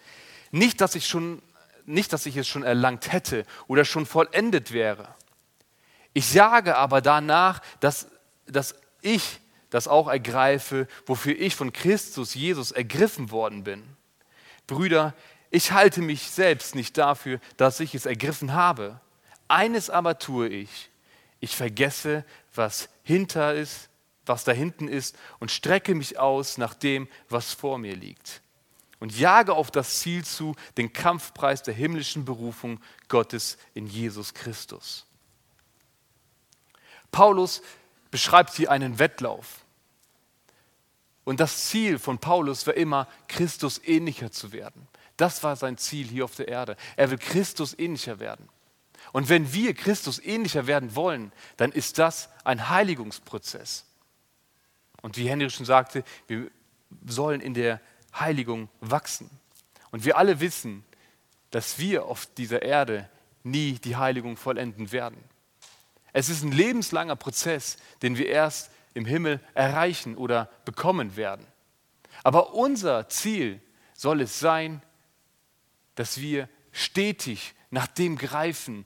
nicht, 0.50 0.82
dass 0.82 0.96
ich, 0.96 1.08
schon, 1.08 1.44
nicht, 1.86 2.12
dass 2.12 2.26
ich 2.26 2.38
es 2.38 2.48
schon 2.48 2.64
erlangt 2.64 3.12
hätte 3.12 3.46
oder 3.68 3.86
schon 3.86 4.08
vollendet 4.08 4.72
wäre. 4.72 5.14
Ich 6.14 6.26
sage 6.28 6.76
aber 6.76 7.02
danach, 7.02 7.62
dass, 7.82 8.08
dass 8.48 8.74
ich 9.02 9.42
das 9.76 9.90
auch 9.90 10.08
ergreife, 10.08 10.88
wofür 11.06 11.38
ich 11.38 11.54
von 11.54 11.74
Christus 11.74 12.34
Jesus 12.34 12.72
ergriffen 12.72 13.30
worden 13.30 13.66
bin. 13.66 13.84
Brüder, 14.68 15.14
ich 15.52 15.74
halte 15.74 16.02
mich 16.02 16.32
selbst 16.32 16.76
nicht 16.76 16.98
dafür, 16.98 17.42
dass 17.58 17.82
ich 17.82 17.94
es 17.94 18.06
ergriffen 18.06 18.54
habe. 18.54 19.02
Eines 19.50 19.90
aber 19.90 20.18
tue 20.18 20.48
ich. 20.48 20.90
Ich 21.42 21.58
vergesse, 21.58 22.24
was 22.54 22.88
hinter 23.04 23.54
ist, 23.54 23.90
was 24.26 24.46
da 24.46 24.54
hinten 24.54 24.88
ist 24.88 25.18
und 25.40 25.52
strecke 25.52 25.94
mich 25.94 26.18
aus 26.20 26.58
nach 26.58 26.74
dem, 26.74 27.10
was 27.28 27.52
vor 27.52 27.78
mir 27.78 27.98
liegt. 27.98 28.42
Und 29.02 29.20
jage 29.20 29.56
auf 29.56 29.72
das 29.72 30.00
Ziel 30.00 30.24
zu, 30.24 30.56
den 30.78 30.94
Kampfpreis 30.94 31.64
der 31.64 31.74
himmlischen 31.74 32.24
Berufung 32.24 32.80
Gottes 33.10 33.58
in 33.74 33.88
Jesus 33.88 34.34
Christus. 34.34 35.06
Paulus 37.12 37.62
beschreibt 38.10 38.54
hier 38.54 38.72
einen 38.72 39.00
Wettlauf. 39.00 39.65
Und 41.26 41.40
das 41.40 41.66
Ziel 41.66 42.00
von 42.00 42.20
Paulus 42.20 42.66
war 42.68 42.76
immer, 42.76 43.08
Christus 43.28 43.82
ähnlicher 43.84 44.32
zu 44.32 44.54
werden. 44.54 44.88
Das 45.18 45.44
war 45.44 45.56
sein 45.56 45.78
Ziel 45.78 46.08
hier 46.08 46.24
auf 46.24 46.36
der 46.36 46.48
Erde. 46.48 46.78
Er 46.96 47.12
will 47.12 47.18
Christus 47.18 47.78
ähnlicher 47.78 48.20
werden. 48.20 48.48
Und 49.12 49.28
wenn 49.30 49.52
wir 49.54 49.74
Christus 49.74 50.20
ähnlicher 50.20 50.68
werden 50.68 50.96
wollen, 50.96 51.32
dann 51.58 51.72
ist 51.72 52.00
das 52.00 52.30
ein 52.44 52.70
Heiligungsprozess. 52.70 53.86
Und 55.02 55.18
wie 55.18 55.30
Henry 55.30 55.50
schon 55.50 55.66
sagte, 55.66 56.04
wir 56.28 56.50
sollen 57.06 57.42
in 57.42 57.54
der 57.54 57.82
Heiligung 58.14 58.70
wachsen. 58.80 59.30
Und 59.92 60.06
wir 60.06 60.18
alle 60.18 60.40
wissen, 60.40 60.84
dass 61.52 61.80
wir 61.80 62.06
auf 62.06 62.26
dieser 62.26 62.62
Erde 62.62 63.10
nie 63.44 63.74
die 63.74 63.96
Heiligung 63.96 64.38
vollenden 64.38 64.92
werden. 64.92 65.24
Es 66.12 66.30
ist 66.30 66.44
ein 66.44 66.52
lebenslanger 66.52 67.16
Prozess, 67.16 67.78
den 68.02 68.18
wir 68.18 68.28
erst 68.28 68.72
im 68.96 69.06
Himmel 69.06 69.40
erreichen 69.54 70.16
oder 70.16 70.50
bekommen 70.66 71.16
werden. 71.16 71.46
Aber 72.24 72.56
unser 72.56 73.08
Ziel 73.10 73.62
soll 73.94 74.22
es 74.22 74.40
sein, 74.40 74.82
dass 75.94 76.20
wir 76.20 76.50
stetig 76.72 77.54
nach 77.70 77.88
dem 77.88 78.18
greifen, 78.18 78.86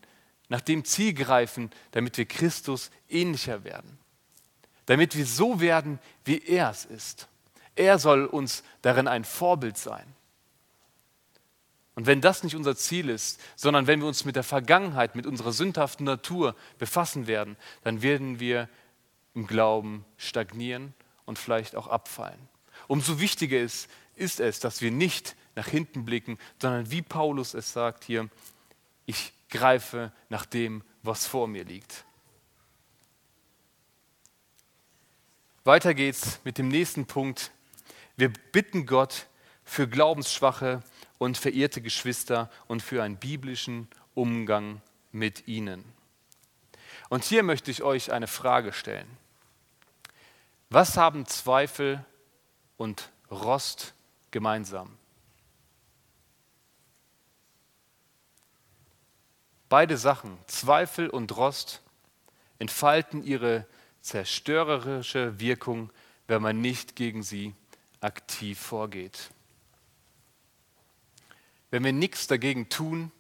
nach 0.50 0.62
dem 0.62 0.84
Ziel 0.84 1.14
greifen, 1.14 1.72
damit 1.92 2.18
wir 2.18 2.26
Christus 2.26 2.92
ähnlicher 3.08 3.64
werden. 3.64 3.98
Damit 4.88 5.16
wir 5.16 5.26
so 5.26 5.62
werden, 5.62 6.00
wie 6.26 6.40
er 6.40 6.72
es 6.72 6.86
ist. 6.86 7.28
Er 7.76 8.00
soll 8.00 8.26
uns 8.26 8.64
darin 8.82 9.08
ein 9.08 9.24
Vorbild 9.24 9.78
sein. 9.78 10.16
Und 11.94 12.08
wenn 12.08 12.22
das 12.22 12.44
nicht 12.44 12.56
unser 12.56 12.76
Ziel 12.76 13.10
ist, 13.10 13.40
sondern 13.56 13.86
wenn 13.86 14.00
wir 14.00 14.08
uns 14.08 14.26
mit 14.26 14.36
der 14.36 14.44
Vergangenheit, 14.44 15.16
mit 15.16 15.28
unserer 15.28 15.52
sündhaften 15.52 16.06
Natur 16.06 16.56
befassen 16.78 17.28
werden, 17.28 17.58
dann 17.84 18.02
werden 18.02 18.40
wir 18.40 18.70
im 19.36 19.48
Glauben 19.48 20.06
stagnieren 20.18 20.94
und 21.26 21.40
vielleicht 21.40 21.76
auch 21.76 21.88
abfallen. 21.88 22.50
Umso 22.88 23.20
wichtiger 23.20 23.60
ist, 23.60 23.90
ist 24.16 24.40
es, 24.40 24.60
dass 24.60 24.82
wir 24.82 24.92
nicht 24.92 25.36
nach 25.56 25.68
hinten 25.68 26.06
blicken, 26.06 26.38
sondern 26.62 26.92
wie 26.92 27.02
Paulus 27.02 27.54
es 27.54 27.74
sagt 27.74 28.04
hier, 28.04 28.30
ich 29.06 29.34
greife 29.50 30.12
nach 30.30 30.46
dem, 30.46 30.84
was 31.04 31.26
vor 31.26 31.48
mir 31.48 31.64
liegt. 31.64 32.06
Weiter 35.64 35.94
geht's 35.94 36.40
mit 36.44 36.58
dem 36.58 36.68
nächsten 36.68 37.06
Punkt. 37.06 37.52
Wir 38.16 38.30
bitten 38.30 38.86
Gott 38.86 39.28
für 39.64 39.88
glaubensschwache 39.88 40.82
und 41.18 41.38
verehrte 41.38 41.82
Geschwister 41.82 42.50
und 42.68 42.82
für 42.82 43.04
einen 43.04 43.18
biblischen 43.18 43.88
Umgang 44.16 44.82
mit 45.12 45.48
ihnen. 45.48 45.84
Und 47.10 47.24
hier 47.24 47.44
möchte 47.44 47.72
ich 47.72 47.82
euch 47.82 48.12
eine 48.12 48.28
Frage 48.28 48.72
stellen. 48.72 49.18
Was 50.70 50.96
haben 50.96 51.26
Zweifel 51.26 52.06
und 52.78 53.10
Rost 53.32 53.96
gemeinsam? 54.30 54.96
Beide 59.68 59.98
Sachen, 59.98 60.38
Zweifel 60.48 61.10
und 61.10 61.36
Rost, 61.36 61.82
entfalten 62.60 63.24
ihre 63.24 63.66
zerstörerische 64.02 65.40
Wirkung, 65.40 65.92
wenn 66.28 66.42
man 66.42 66.62
nicht 66.62 66.96
gegen 66.96 67.24
sie 67.24 67.56
aktiv 68.02 68.60
vorgeht. 68.60 69.32
Wenn 71.72 71.84
wir 71.84 71.94
nichts 71.94 72.28
dagegen 72.28 72.70
tun, 72.70 73.12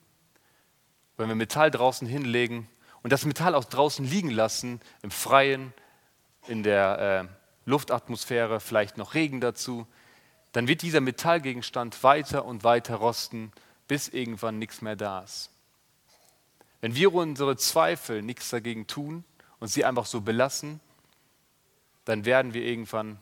wenn 1.17 1.27
wir 1.27 1.36
Metall 1.36 1.69
draußen 1.69 2.08
hinlegen 2.08 2.67
und 3.03 3.12
das 3.12 3.25
Metall 3.25 3.56
auch 3.56 3.65
draußen 3.65 4.06
liegen 4.06 4.29
lassen, 4.29 4.82
im 5.01 5.12
Freien, 5.12 5.74
in 6.48 6.63
der 6.63 7.29
äh, 7.29 7.70
Luftatmosphäre, 7.70 8.60
vielleicht 8.60 8.98
noch 8.98 9.13
Regen 9.13 9.41
dazu, 9.41 9.88
dann 10.51 10.68
wird 10.68 10.82
dieser 10.82 11.01
Metallgegenstand 11.01 12.03
weiter 12.03 12.46
und 12.46 12.63
weiter 12.63 12.96
rosten, 12.96 13.51
bis 13.88 14.08
irgendwann 14.08 14.60
nichts 14.60 14.82
mehr 14.82 14.96
da 14.96 15.22
ist. 15.22 15.51
Wenn 16.82 16.96
wir 16.96 17.13
unsere 17.13 17.58
Zweifel 17.58 18.22
nichts 18.22 18.50
dagegen 18.50 18.88
tun 18.88 19.24
und 19.60 19.68
sie 19.68 19.86
einfach 19.86 20.06
so 20.06 20.22
belassen, 20.22 20.79
dann 22.06 22.25
werden 22.25 22.53
wir 22.53 22.63
irgendwann 22.63 23.20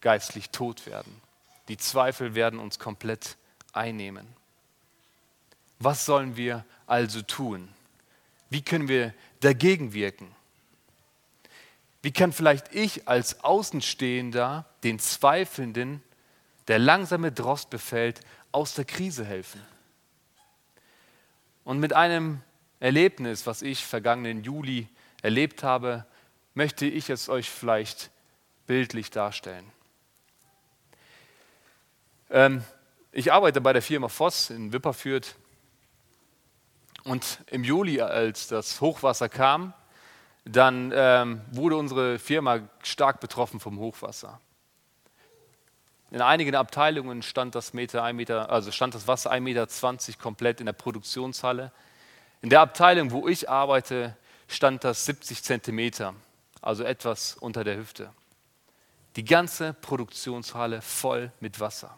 geistlich 0.00 0.50
tot 0.50 0.86
werden. 0.86 1.20
Die 1.68 1.76
Zweifel 1.76 2.34
werden 2.34 2.58
uns 2.58 2.78
komplett 2.78 3.36
einnehmen. 3.72 4.26
Was 5.78 6.04
sollen 6.04 6.36
wir 6.36 6.64
also 6.86 7.22
tun? 7.22 7.68
Wie 8.50 8.62
können 8.62 8.88
wir 8.88 9.14
dagegen 9.40 9.94
wirken? 9.94 10.34
Wie 12.02 12.12
kann 12.12 12.32
vielleicht 12.32 12.74
ich 12.74 13.08
als 13.08 13.44
Außenstehender 13.44 14.66
den 14.82 14.98
Zweifelnden, 14.98 16.02
der 16.68 16.78
langsame 16.78 17.30
Drost 17.32 17.70
befällt, 17.70 18.20
aus 18.52 18.74
der 18.74 18.84
Krise 18.84 19.24
helfen? 19.24 19.60
Und 21.64 21.78
mit 21.78 21.92
einem 21.92 22.40
Erlebnis, 22.80 23.46
was 23.46 23.62
ich 23.62 23.84
vergangenen 23.84 24.42
Juli 24.42 24.88
erlebt 25.22 25.62
habe, 25.62 26.06
möchte 26.54 26.86
ich 26.86 27.10
es 27.10 27.28
euch 27.28 27.48
vielleicht 27.48 28.10
bildlich 28.66 29.10
darstellen. 29.10 29.70
Ähm, 32.30 32.64
ich 33.12 33.32
arbeite 33.32 33.60
bei 33.60 33.72
der 33.72 33.82
Firma 33.82 34.08
Voss 34.08 34.50
in 34.50 34.72
Wipperfürth 34.72 35.36
und 37.04 37.40
im 37.46 37.64
Juli, 37.64 38.00
als 38.00 38.48
das 38.48 38.80
Hochwasser 38.80 39.28
kam, 39.28 39.72
dann 40.44 40.92
ähm, 40.94 41.40
wurde 41.50 41.76
unsere 41.76 42.18
Firma 42.18 42.60
stark 42.82 43.20
betroffen 43.20 43.60
vom 43.60 43.78
Hochwasser. 43.78 44.40
In 46.10 46.22
einigen 46.22 46.56
Abteilungen 46.56 47.22
stand 47.22 47.54
das, 47.54 47.72
Meter, 47.72 48.12
Meter, 48.12 48.50
also 48.50 48.72
stand 48.72 48.94
das 48.94 49.06
Wasser 49.06 49.30
1,20 49.30 49.40
Meter 49.40 49.66
komplett 50.18 50.60
in 50.60 50.66
der 50.66 50.72
Produktionshalle. 50.72 51.72
In 52.42 52.50
der 52.50 52.60
Abteilung, 52.60 53.12
wo 53.12 53.28
ich 53.28 53.48
arbeite, 53.48 54.16
stand 54.48 54.82
das 54.82 55.04
70 55.04 55.44
Zentimeter, 55.44 56.14
also 56.62 56.82
etwas 56.82 57.36
unter 57.36 57.62
der 57.62 57.76
Hüfte. 57.76 58.10
Die 59.16 59.24
ganze 59.24 59.72
Produktionshalle 59.74 60.82
voll 60.82 61.30
mit 61.38 61.60
Wasser. 61.60 61.96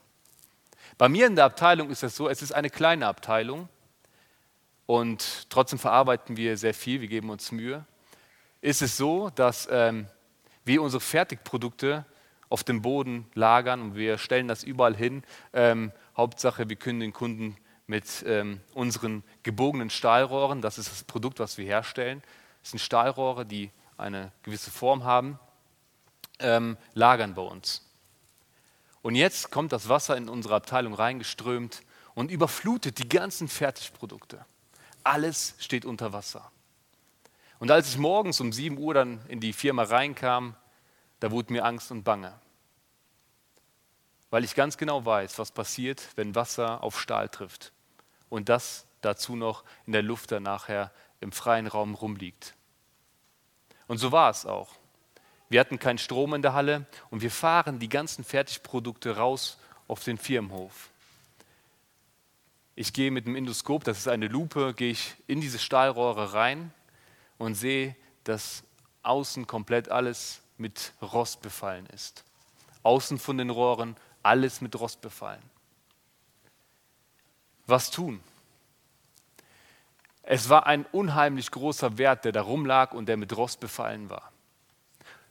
Bei 0.98 1.08
mir 1.08 1.26
in 1.26 1.36
der 1.36 1.46
Abteilung 1.46 1.88
ist 1.88 2.02
es 2.02 2.14
so, 2.14 2.28
es 2.28 2.42
ist 2.42 2.52
eine 2.52 2.68
kleine 2.68 3.06
Abteilung 3.06 3.68
und 4.92 5.46
trotzdem 5.48 5.78
verarbeiten 5.78 6.36
wir 6.36 6.58
sehr 6.58 6.74
viel, 6.74 7.00
wir 7.00 7.08
geben 7.08 7.30
uns 7.30 7.50
Mühe. 7.50 7.86
Ist 8.60 8.82
es 8.82 8.98
so, 8.98 9.30
dass 9.30 9.66
ähm, 9.70 10.06
wir 10.66 10.82
unsere 10.82 11.00
Fertigprodukte 11.00 12.04
auf 12.50 12.62
dem 12.62 12.82
Boden 12.82 13.24
lagern 13.32 13.80
und 13.80 13.94
wir 13.94 14.18
stellen 14.18 14.48
das 14.48 14.62
überall 14.62 14.94
hin. 14.94 15.22
Ähm, 15.54 15.92
Hauptsache, 16.14 16.68
wir 16.68 16.76
können 16.76 17.00
den 17.00 17.14
Kunden 17.14 17.56
mit 17.86 18.22
ähm, 18.26 18.60
unseren 18.74 19.24
gebogenen 19.42 19.88
Stahlrohren, 19.88 20.60
das 20.60 20.76
ist 20.76 20.90
das 20.90 21.04
Produkt, 21.04 21.40
was 21.40 21.56
wir 21.56 21.64
herstellen, 21.64 22.22
das 22.60 22.72
sind 22.72 22.80
Stahlrohre, 22.80 23.46
die 23.46 23.70
eine 23.96 24.30
gewisse 24.42 24.70
Form 24.70 25.04
haben, 25.04 25.38
ähm, 26.38 26.76
lagern 26.92 27.32
bei 27.32 27.40
uns. 27.40 27.90
Und 29.00 29.14
jetzt 29.14 29.50
kommt 29.50 29.72
das 29.72 29.88
Wasser 29.88 30.18
in 30.18 30.28
unsere 30.28 30.54
Abteilung 30.54 30.92
reingeströmt 30.92 31.80
und 32.14 32.30
überflutet 32.30 32.98
die 32.98 33.08
ganzen 33.08 33.48
Fertigprodukte. 33.48 34.44
Alles 35.04 35.54
steht 35.58 35.84
unter 35.84 36.12
Wasser. 36.12 36.50
Und 37.58 37.70
als 37.70 37.88
ich 37.88 37.98
morgens 37.98 38.40
um 38.40 38.52
7 38.52 38.76
Uhr 38.78 38.94
dann 38.94 39.20
in 39.28 39.40
die 39.40 39.52
Firma 39.52 39.84
reinkam, 39.84 40.56
da 41.20 41.30
wurde 41.30 41.52
mir 41.52 41.64
Angst 41.64 41.90
und 41.90 42.02
Bange. 42.02 42.32
Weil 44.30 44.44
ich 44.44 44.54
ganz 44.54 44.76
genau 44.76 45.04
weiß, 45.04 45.38
was 45.38 45.52
passiert, 45.52 46.08
wenn 46.16 46.34
Wasser 46.34 46.82
auf 46.82 47.00
Stahl 47.00 47.28
trifft. 47.28 47.72
Und 48.28 48.48
das 48.48 48.86
dazu 49.02 49.36
noch 49.36 49.64
in 49.86 49.92
der 49.92 50.02
Luft 50.02 50.32
dann 50.32 50.44
nachher 50.44 50.90
im 51.20 51.32
freien 51.32 51.66
Raum 51.66 51.94
rumliegt. 51.94 52.54
Und 53.86 53.98
so 53.98 54.10
war 54.10 54.30
es 54.30 54.46
auch. 54.46 54.70
Wir 55.48 55.60
hatten 55.60 55.78
keinen 55.78 55.98
Strom 55.98 56.32
in 56.34 56.42
der 56.42 56.54
Halle 56.54 56.86
und 57.10 57.20
wir 57.20 57.30
fahren 57.30 57.78
die 57.78 57.90
ganzen 57.90 58.24
Fertigprodukte 58.24 59.16
raus 59.16 59.58
auf 59.86 60.02
den 60.02 60.16
Firmenhof. 60.16 60.91
Ich 62.74 62.92
gehe 62.92 63.10
mit 63.10 63.26
dem 63.26 63.36
Endoskop, 63.36 63.84
das 63.84 63.98
ist 63.98 64.08
eine 64.08 64.28
Lupe, 64.28 64.72
gehe 64.74 64.92
ich 64.92 65.14
in 65.26 65.40
diese 65.40 65.58
Stahlrohre 65.58 66.32
rein 66.32 66.72
und 67.38 67.54
sehe, 67.54 67.94
dass 68.24 68.62
außen 69.02 69.46
komplett 69.46 69.90
alles 69.90 70.40
mit 70.56 70.92
Rost 71.02 71.42
befallen 71.42 71.86
ist. 71.86 72.24
Außen 72.82 73.18
von 73.18 73.36
den 73.38 73.50
Rohren 73.50 73.96
alles 74.22 74.60
mit 74.60 74.78
Rost 74.78 75.00
befallen. 75.00 75.42
Was 77.66 77.90
tun? 77.90 78.20
Es 80.22 80.48
war 80.48 80.66
ein 80.66 80.86
unheimlich 80.92 81.50
großer 81.50 81.98
Wert, 81.98 82.24
der 82.24 82.32
da 82.32 82.42
rumlag 82.42 82.92
und 82.92 83.06
der 83.06 83.16
mit 83.16 83.36
Rost 83.36 83.60
befallen 83.60 84.08
war. 84.08 84.30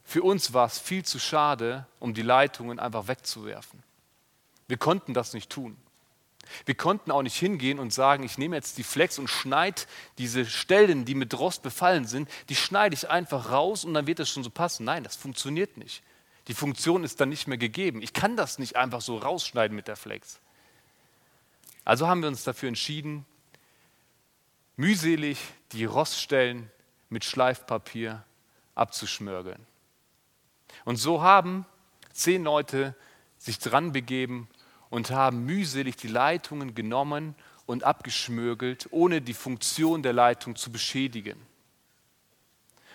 Für 0.04 0.24
uns 0.24 0.54
war 0.54 0.66
es 0.66 0.78
viel 0.78 1.06
zu 1.06 1.20
schade, 1.20 1.86
um 2.00 2.14
die 2.14 2.22
Leitungen 2.22 2.80
einfach 2.80 3.08
wegzuwerfen. 3.08 3.82
Wir 4.68 4.78
konnten 4.78 5.14
das 5.14 5.34
nicht 5.34 5.50
tun. 5.50 5.78
Wir 6.66 6.76
konnten 6.76 7.12
auch 7.12 7.22
nicht 7.22 7.38
hingehen 7.38 7.80
und 7.80 7.94
sagen, 7.94 8.24
ich 8.24 8.38
nehme 8.38 8.56
jetzt 8.56 8.78
die 8.78 8.84
Flex 8.84 9.20
und 9.20 9.30
schneide 9.30 9.82
diese 10.18 10.46
Stellen, 10.46 11.06
die 11.06 11.16
mit 11.16 11.38
Rost 11.38 11.64
befallen 11.64 12.06
sind, 12.06 12.30
die 12.50 12.56
schneide 12.56 12.94
ich 12.94 13.10
einfach 13.10 13.52
raus 13.52 13.86
und 13.86 13.94
dann 13.94 14.08
wird 14.08 14.20
das 14.20 14.30
schon 14.30 14.44
so 14.44 14.50
passen. 14.50 14.86
Nein, 14.86 15.04
das 15.04 15.16
funktioniert 15.16 15.78
nicht. 15.78 16.04
Die 16.48 16.54
Funktion 16.54 17.04
ist 17.04 17.22
dann 17.22 17.30
nicht 17.30 17.48
mehr 17.48 17.58
gegeben. 17.58 18.02
Ich 18.02 18.14
kann 18.14 18.36
das 18.36 18.60
nicht 18.60 18.76
einfach 18.76 19.02
so 19.02 19.18
rausschneiden 19.18 19.76
mit 19.76 19.88
der 19.88 19.96
Flex. 19.96 20.40
Also 21.86 22.08
haben 22.08 22.22
wir 22.22 22.28
uns 22.28 22.44
dafür 22.44 22.70
entschieden, 22.70 23.26
mühselig 24.76 25.40
die 25.72 25.86
Roststellen 25.86 26.70
mit 27.10 27.26
Schleifpapier 27.26 28.24
abzuschmörgeln. 28.76 29.66
Und 30.86 30.98
so 30.98 31.22
haben 31.22 31.66
zehn 32.14 32.44
Leute 32.44 32.96
sich 33.38 33.60
dran 33.60 33.92
begeben 33.92 34.48
und 34.92 35.10
haben 35.10 35.46
mühselig 35.46 35.96
die 35.96 36.10
Leitungen 36.10 36.76
genommen 36.76 37.34
und 37.66 37.84
abgeschmögelt, 37.84 38.90
ohne 38.92 39.22
die 39.22 39.34
Funktion 39.34 40.04
der 40.04 40.14
Leitung 40.14 40.56
zu 40.56 40.72
beschädigen. 40.72 41.42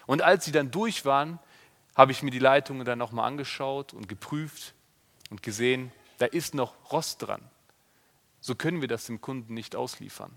Und 0.06 0.22
als 0.22 0.44
sie 0.44 0.52
dann 0.52 0.70
durch 0.70 1.04
waren, 1.04 1.40
habe 1.96 2.12
ich 2.12 2.22
mir 2.22 2.30
die 2.30 2.38
Leitungen 2.38 2.85
dann 2.85 2.98
nochmal 2.98 3.26
angeschaut 3.26 3.94
und 3.94 4.09
geprüft 4.09 4.74
und 5.30 5.42
gesehen, 5.42 5.90
da 6.18 6.26
ist 6.26 6.54
noch 6.54 6.74
Rost 6.92 7.22
dran. 7.22 7.42
So 8.40 8.54
können 8.54 8.82
wir 8.82 8.88
das 8.88 9.06
dem 9.06 9.20
Kunden 9.20 9.54
nicht 9.54 9.74
ausliefern. 9.74 10.30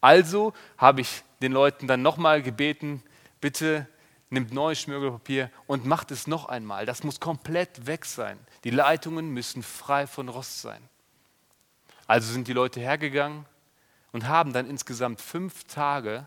Also 0.00 0.54
habe 0.78 1.02
ich 1.02 1.22
den 1.42 1.52
Leuten 1.52 1.86
dann 1.86 2.00
nochmal 2.00 2.42
gebeten, 2.42 3.02
bitte 3.42 3.86
nimmt 4.30 4.52
neues 4.52 4.80
Schmirgelpapier 4.80 5.50
und 5.66 5.86
macht 5.86 6.10
es 6.10 6.26
noch 6.26 6.46
einmal. 6.46 6.86
Das 6.86 7.04
muss 7.04 7.20
komplett 7.20 7.86
weg 7.86 8.04
sein. 8.04 8.38
Die 8.64 8.70
Leitungen 8.70 9.30
müssen 9.30 9.62
frei 9.62 10.06
von 10.06 10.28
Rost 10.28 10.60
sein. 10.60 10.82
Also 12.06 12.32
sind 12.32 12.48
die 12.48 12.52
Leute 12.52 12.80
hergegangen 12.80 13.44
und 14.12 14.28
haben 14.28 14.52
dann 14.52 14.68
insgesamt 14.68 15.20
fünf 15.20 15.64
Tage 15.64 16.26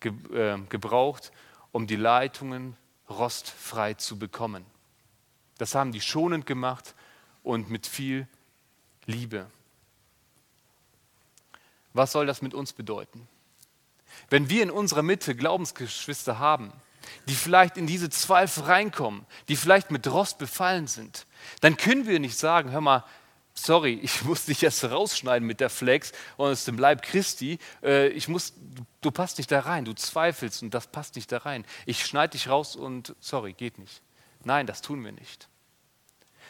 ge 0.00 0.12
äh, 0.32 0.58
gebraucht, 0.68 1.32
um 1.70 1.86
die 1.86 1.96
Leitungen 1.96 2.76
rostfrei 3.08 3.94
zu 3.94 4.18
bekommen. 4.18 4.64
Das 5.58 5.74
haben 5.74 5.92
die 5.92 6.00
schonend 6.00 6.46
gemacht 6.46 6.94
und 7.42 7.70
mit 7.70 7.86
viel 7.86 8.26
Liebe. 9.06 9.46
Was 11.92 12.12
soll 12.12 12.26
das 12.26 12.42
mit 12.42 12.54
uns 12.54 12.72
bedeuten? 12.72 13.28
Wenn 14.30 14.48
wir 14.48 14.62
in 14.62 14.70
unserer 14.70 15.02
Mitte 15.02 15.34
Glaubensgeschwister 15.34 16.38
haben, 16.38 16.72
die 17.28 17.34
vielleicht 17.34 17.76
in 17.76 17.86
diese 17.86 18.10
Zweifel 18.10 18.64
reinkommen, 18.64 19.26
die 19.48 19.56
vielleicht 19.56 19.90
mit 19.90 20.06
Rost 20.06 20.38
befallen 20.38 20.86
sind, 20.86 21.26
dann 21.60 21.76
können 21.76 22.06
wir 22.06 22.18
nicht 22.20 22.38
sagen, 22.38 22.70
hör 22.70 22.80
mal, 22.80 23.04
sorry, 23.54 23.94
ich 24.02 24.22
muss 24.24 24.46
dich 24.46 24.60
jetzt 24.60 24.84
rausschneiden 24.84 25.46
mit 25.46 25.60
der 25.60 25.70
Flex 25.70 26.12
und 26.36 26.50
aus 26.50 26.64
dem 26.64 26.78
Leib 26.78 27.02
Christi, 27.02 27.58
äh, 27.82 28.08
ich 28.08 28.28
muss, 28.28 28.54
du 29.00 29.10
passt 29.10 29.38
nicht 29.38 29.50
da 29.50 29.60
rein, 29.60 29.84
du 29.84 29.94
zweifelst 29.94 30.62
und 30.62 30.74
das 30.74 30.86
passt 30.86 31.16
nicht 31.16 31.30
da 31.32 31.38
rein. 31.38 31.64
Ich 31.86 32.04
schneide 32.04 32.32
dich 32.32 32.48
raus 32.48 32.76
und 32.76 33.14
sorry, 33.20 33.52
geht 33.52 33.78
nicht. 33.78 34.02
Nein, 34.44 34.66
das 34.66 34.82
tun 34.82 35.04
wir 35.04 35.12
nicht. 35.12 35.48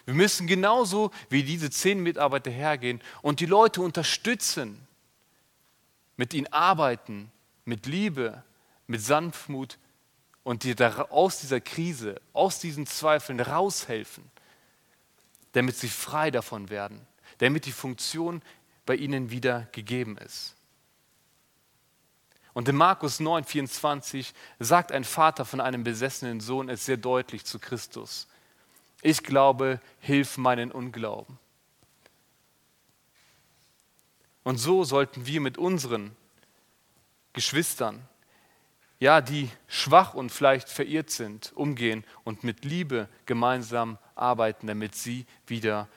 Wir 0.05 0.15
müssen 0.15 0.47
genauso 0.47 1.13
wie 1.29 1.43
diese 1.45 1.71
zehn 1.71 2.03
Mitarbeiter 2.03 2.51
hergehen 2.51 3.01
und 3.21 3.41
die 3.41 3.47
Leute 3.47 3.83
unterstützen, 3.83 4.87
mit 6.17 6.35
ihnen 6.35 6.53
arbeiten, 6.53 7.31
mit 7.65 7.87
Liebe, 7.87 8.43
mit 8.87 9.01
Sanftmut, 9.01 9.79
und 10.45 10.65
dir 10.65 11.13
aus 11.13 11.41
dieser 11.41 11.61
Krise, 11.61 12.21
aus 12.33 12.59
diesen 12.59 12.87
Zweifeln 12.87 13.41
raushelfen. 13.41 14.31
damit 15.53 15.77
sie 15.77 15.89
frei 15.89 16.31
davon 16.31 16.71
werden, 16.71 17.07
damit 17.39 17.67
die 17.67 17.73
Funktion 17.73 18.43
bei 18.87 18.97
ihnen 18.97 19.31
wieder 19.31 19.69
gegeben 19.73 20.17
ist. 20.19 20.55
Und 22.55 22.69
in 22.69 22.77
Markus 22.77 23.21
9, 23.21 23.45
24 23.45 24.35
sagt 24.59 24.93
ein 24.93 25.05
Vater 25.05 25.45
von 25.45 25.61
einem 25.61 25.85
besessenen 25.85 26.41
Sohn 26.41 26.69
es 26.69 26.85
sehr 26.85 26.99
deutlich 26.99 27.45
zu 27.45 27.59
Christus. 27.59 28.29
Ich 29.01 29.23
glaube, 29.23 29.81
hilf 30.01 30.37
meinen 30.37 30.71
Unglauben. 30.71 31.39
Und 34.45 34.59
so 34.59 34.85
sollten 34.85 35.27
wir 35.27 35.41
mit 35.41 35.57
unseren 35.57 36.15
Geschwistern, 37.33 38.07
ja, 39.03 39.21
die 39.21 39.51
schwach 39.67 40.15
und 40.15 40.31
vielleicht 40.31 40.69
verirrt 40.69 41.11
sind, 41.11 41.53
umgehen 41.57 42.05
und 42.23 42.45
mit 42.45 42.65
Liebe 42.65 43.09
gemeinsam 43.27 43.99
arbeiten, 44.15 44.69
damit 44.69 44.95
sie 44.95 45.27
wieder 45.45 45.89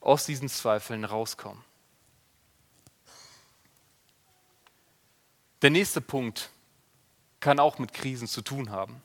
aus 0.00 0.24
diesen 0.26 0.48
Zweifeln 0.48 1.04
rauskommen. 1.04 1.64
Der 5.62 5.70
nächste 5.70 6.00
Punkt 6.00 6.50
kann 7.40 7.58
auch 7.58 7.80
mit 7.80 7.92
Krisen 7.92 8.28
zu 8.28 8.40
tun 8.40 8.70
haben. 8.70 9.02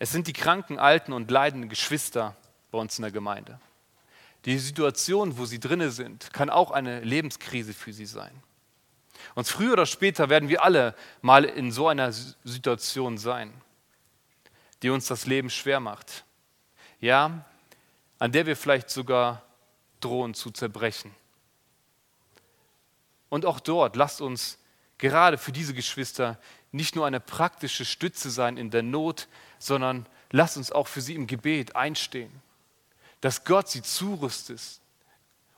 Es 0.00 0.10
sind 0.10 0.26
die 0.26 0.32
kranken, 0.32 0.80
alten 0.80 1.12
und 1.12 1.30
leidenden 1.30 1.70
Geschwister 1.70 2.34
bei 2.72 2.78
uns 2.78 2.98
in 2.98 3.02
der 3.02 3.12
Gemeinde. 3.12 3.60
Die 4.46 4.58
Situation, 4.58 5.38
wo 5.38 5.46
sie 5.46 5.60
drinne 5.60 5.92
sind, 5.92 6.32
kann 6.32 6.50
auch 6.50 6.72
eine 6.72 7.02
Lebenskrise 7.02 7.72
für 7.72 7.92
sie 7.92 8.06
sein. 8.06 8.32
Und 9.34 9.46
früher 9.46 9.74
oder 9.74 9.86
später 9.86 10.28
werden 10.28 10.48
wir 10.48 10.64
alle 10.64 10.94
mal 11.20 11.44
in 11.44 11.70
so 11.70 11.88
einer 11.88 12.12
Situation 12.12 13.18
sein, 13.18 13.52
die 14.82 14.90
uns 14.90 15.06
das 15.06 15.26
Leben 15.26 15.50
schwer 15.50 15.80
macht. 15.80 16.24
Ja, 17.00 17.44
an 18.18 18.32
der 18.32 18.46
wir 18.46 18.56
vielleicht 18.56 18.90
sogar 18.90 19.42
drohen 20.00 20.34
zu 20.34 20.50
zerbrechen. 20.50 21.14
Und 23.28 23.46
auch 23.46 23.60
dort 23.60 23.96
lasst 23.96 24.20
uns 24.20 24.58
gerade 24.98 25.38
für 25.38 25.52
diese 25.52 25.74
Geschwister 25.74 26.38
nicht 26.70 26.96
nur 26.96 27.06
eine 27.06 27.20
praktische 27.20 27.84
Stütze 27.84 28.30
sein 28.30 28.56
in 28.56 28.70
der 28.70 28.82
Not, 28.82 29.28
sondern 29.58 30.06
lasst 30.30 30.56
uns 30.56 30.72
auch 30.72 30.88
für 30.88 31.00
sie 31.00 31.14
im 31.14 31.26
Gebet 31.26 31.76
einstehen 31.76 32.42
dass 33.22 33.44
Gott 33.44 33.70
sie 33.70 33.82
zurüstet 33.82 34.60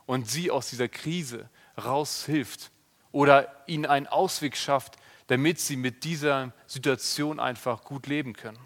und 0.07 0.31
sie 0.31 0.53
aus 0.53 0.69
dieser 0.69 0.87
Krise 0.87 1.49
raushilft 1.83 2.71
oder 3.15 3.63
ihnen 3.69 3.87
einen 3.87 4.09
Ausweg 4.09 4.57
schafft, 4.57 4.97
damit 5.29 5.61
sie 5.61 5.77
mit 5.77 6.03
dieser 6.03 6.53
Situation 6.67 7.39
einfach 7.39 7.85
gut 7.85 8.09
leben 8.09 8.33
können. 8.35 8.59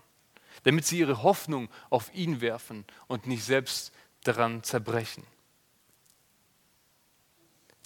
Damit 0.65 0.87
sie 0.87 0.99
ihre 0.99 1.23
Hoffnung 1.23 1.69
auf 1.91 2.13
ihn 2.15 2.41
werfen 2.41 2.87
und 3.09 3.27
nicht 3.27 3.45
selbst 3.45 3.93
daran 4.25 4.63
zerbrechen. 4.63 5.23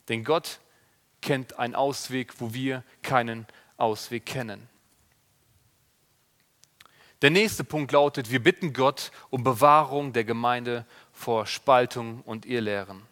Denn 0.09 0.23
Gott 0.23 0.61
kennt 1.21 1.59
einen 1.59 1.75
Ausweg, 1.75 2.41
wo 2.41 2.55
wir 2.55 2.85
keinen 3.03 3.47
Ausweg 3.77 4.25
kennen. 4.25 4.69
Der 7.23 7.31
nächste 7.31 7.65
Punkt 7.65 7.91
lautet, 7.91 8.31
wir 8.31 8.43
bitten 8.43 8.73
Gott 8.73 9.11
um 9.31 9.43
Bewahrung 9.43 10.13
der 10.13 10.25
Gemeinde 10.25 10.87
vor 11.13 11.47
Spaltung 11.47 12.23
und 12.23 12.47
Irrlehren. 12.47 13.03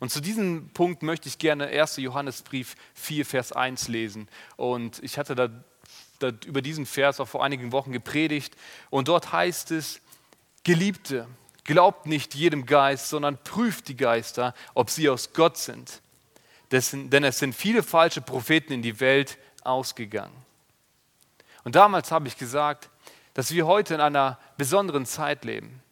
Und 0.00 0.10
zu 0.10 0.20
diesem 0.20 0.70
Punkt 0.70 1.02
möchte 1.02 1.28
ich 1.28 1.38
gerne 1.38 1.66
1. 1.66 1.96
Johannesbrief 1.96 2.74
4, 2.94 3.26
Vers 3.26 3.52
1 3.52 3.88
lesen. 3.88 4.28
Und 4.56 5.02
ich 5.02 5.18
hatte 5.18 5.34
da, 5.34 5.48
da 6.18 6.32
über 6.46 6.62
diesen 6.62 6.86
Vers 6.86 7.20
auch 7.20 7.28
vor 7.28 7.44
einigen 7.44 7.72
Wochen 7.72 7.92
gepredigt. 7.92 8.56
Und 8.90 9.08
dort 9.08 9.32
heißt 9.32 9.70
es, 9.70 10.00
Geliebte, 10.64 11.26
glaubt 11.64 12.06
nicht 12.06 12.34
jedem 12.34 12.66
Geist, 12.66 13.08
sondern 13.08 13.38
prüft 13.42 13.88
die 13.88 13.96
Geister, 13.96 14.54
ob 14.74 14.90
sie 14.90 15.08
aus 15.08 15.32
Gott 15.32 15.56
sind. 15.58 16.00
Dessen, 16.70 17.10
denn 17.10 17.24
es 17.24 17.38
sind 17.38 17.54
viele 17.54 17.82
falsche 17.82 18.20
Propheten 18.20 18.72
in 18.72 18.82
die 18.82 19.00
Welt 19.00 19.38
ausgegangen. 19.64 20.34
Und 21.64 21.74
damals 21.74 22.10
habe 22.10 22.28
ich 22.28 22.36
gesagt, 22.36 22.90
dass 23.34 23.52
wir 23.52 23.66
heute 23.66 23.94
in 23.94 24.00
einer 24.00 24.38
besonderen 24.56 25.06
Zeit 25.06 25.44
leben. 25.44 25.82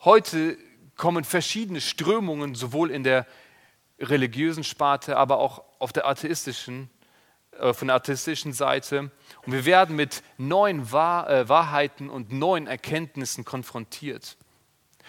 Heute 0.00 0.56
kommen 1.00 1.24
verschiedene 1.24 1.80
Strömungen 1.80 2.54
sowohl 2.54 2.90
in 2.90 3.04
der 3.04 3.26
religiösen 3.98 4.64
Sparte, 4.64 5.16
aber 5.16 5.38
auch 5.38 5.64
auf 5.78 5.94
der 5.94 6.06
atheistischen, 6.06 6.90
äh, 7.52 7.72
von 7.72 7.88
der 7.88 7.96
atheistischen 7.96 8.52
Seite. 8.52 9.10
Und 9.46 9.52
wir 9.54 9.64
werden 9.64 9.96
mit 9.96 10.22
neuen 10.36 10.92
Wahr, 10.92 11.30
äh, 11.30 11.48
Wahrheiten 11.48 12.10
und 12.10 12.32
neuen 12.32 12.66
Erkenntnissen 12.66 13.46
konfrontiert. 13.46 14.36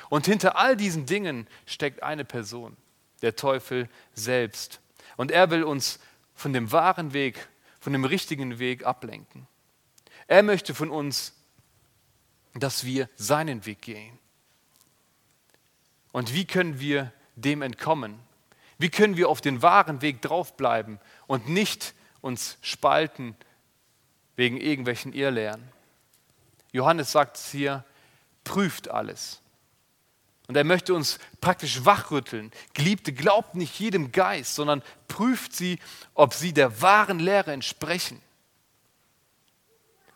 Und 0.09 0.27
hinter 0.27 0.57
all 0.57 0.77
diesen 0.77 1.07
Dingen 1.07 1.45
steckt 1.65 2.03
eine 2.03 2.23
Person, 2.23 2.77
der 3.21 3.35
Teufel 3.35 3.89
selbst. 4.13 4.79
Und 5.17 5.29
er 5.29 5.51
will 5.51 5.65
uns 5.65 5.99
von 6.35 6.53
dem 6.53 6.71
wahren 6.71 7.11
Weg, 7.11 7.49
von 7.81 7.91
dem 7.91 8.05
richtigen 8.05 8.59
Weg 8.59 8.85
ablenken. 8.85 9.45
Er 10.27 10.41
möchte 10.41 10.73
von 10.73 10.89
uns, 10.89 11.33
dass 12.53 12.85
wir 12.85 13.09
seinen 13.17 13.65
Weg 13.65 13.81
gehen. 13.81 14.20
Und 16.11 16.33
wie 16.33 16.45
können 16.45 16.79
wir 16.79 17.11
dem 17.35 17.61
entkommen? 17.61 18.19
Wie 18.77 18.89
können 18.89 19.17
wir 19.17 19.29
auf 19.29 19.41
den 19.41 19.61
wahren 19.61 20.01
Weg 20.01 20.21
draufbleiben 20.21 20.99
und 21.27 21.47
nicht 21.47 21.93
uns 22.21 22.57
spalten 22.61 23.35
wegen 24.35 24.59
irgendwelchen 24.59 25.13
Irrlehren? 25.13 25.61
Johannes 26.71 27.11
sagt 27.11 27.37
es 27.37 27.51
hier, 27.51 27.83
prüft 28.43 28.89
alles. 28.89 29.41
Und 30.47 30.57
er 30.57 30.63
möchte 30.63 30.93
uns 30.93 31.19
praktisch 31.39 31.85
wachrütteln. 31.85 32.51
Geliebte, 32.73 33.13
glaubt 33.13 33.55
nicht 33.55 33.79
jedem 33.79 34.11
Geist, 34.11 34.55
sondern 34.55 34.81
prüft 35.07 35.55
sie, 35.55 35.79
ob 36.13 36.33
sie 36.33 36.51
der 36.51 36.81
wahren 36.81 37.19
Lehre 37.19 37.53
entsprechen. 37.53 38.21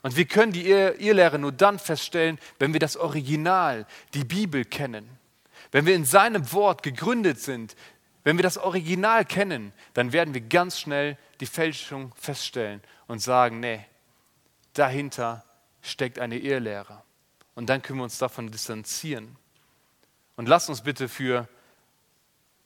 Und 0.02 0.18
wir 0.18 0.26
können 0.26 0.52
die 0.52 0.70
Irrlehre 0.70 1.40
nur 1.40 1.52
dann 1.52 1.80
feststellen, 1.80 2.38
wenn 2.60 2.74
wir 2.74 2.80
das 2.80 2.98
Original, 2.98 3.88
die 4.14 4.24
Bibel 4.24 4.66
kennen. 4.66 5.10
Wenn 5.76 5.86
wir 5.86 5.96
in 5.96 6.06
seinem 6.06 6.54
Wort 6.54 6.84
gegründet 6.84 7.42
sind, 7.42 7.76
wenn 8.24 8.38
wir 8.38 8.44
das 8.44 8.58
Original 8.58 9.26
kennen, 9.26 9.74
dann 9.94 10.14
werden 10.14 10.34
wir 10.34 10.40
ganz 10.40 10.80
schnell 10.80 11.18
die 11.42 11.46
Fälschung 11.46 12.14
feststellen 12.16 12.82
und 13.08 13.20
sagen, 13.20 13.60
nee, 13.60 13.86
dahinter 14.72 15.44
steckt 15.82 16.18
eine 16.18 16.38
Irrlehre. 16.38 17.04
Und 17.56 17.68
dann 17.68 17.82
können 17.82 18.00
wir 18.00 18.06
uns 18.06 18.18
davon 18.18 18.50
distanzieren. 18.50 19.36
Und 20.38 20.48
lasst 20.48 20.70
uns 20.70 20.80
bitte 20.80 21.10
für, 21.10 21.50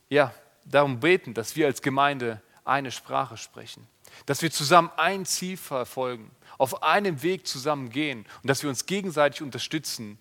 ja, 0.10 0.32
darum 0.64 1.00
beten, 1.00 1.34
dass 1.34 1.56
wir 1.56 1.66
als 1.66 1.82
Gemeinde 1.82 2.44
eine 2.64 2.92
Sprache 2.92 3.38
sprechen, 3.38 3.88
dass 4.28 4.44
wir 4.44 4.52
zusammen 4.52 4.92
ein 4.98 5.26
Ziel 5.26 5.58
verfolgen, 5.58 6.30
auf 6.60 6.84
einem 6.84 7.24
Weg 7.24 7.48
zusammen 7.48 7.90
gehen 7.90 8.28
und 8.44 8.52
dass 8.52 8.62
wir 8.62 8.70
uns 8.70 8.86
gegenseitig 8.86 9.42
unterstützen, 9.42 10.20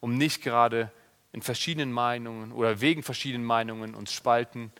um 0.00 0.16
nicht 0.16 0.40
gerade 0.42 0.90
in 1.32 1.42
verschiedenen 1.42 1.92
Meinungen 1.92 2.52
oder 2.52 2.80
wegen 2.80 3.02
verschiedenen 3.02 3.44
Meinungen 3.44 3.94
uns 3.94 4.12
spalten 4.12 4.72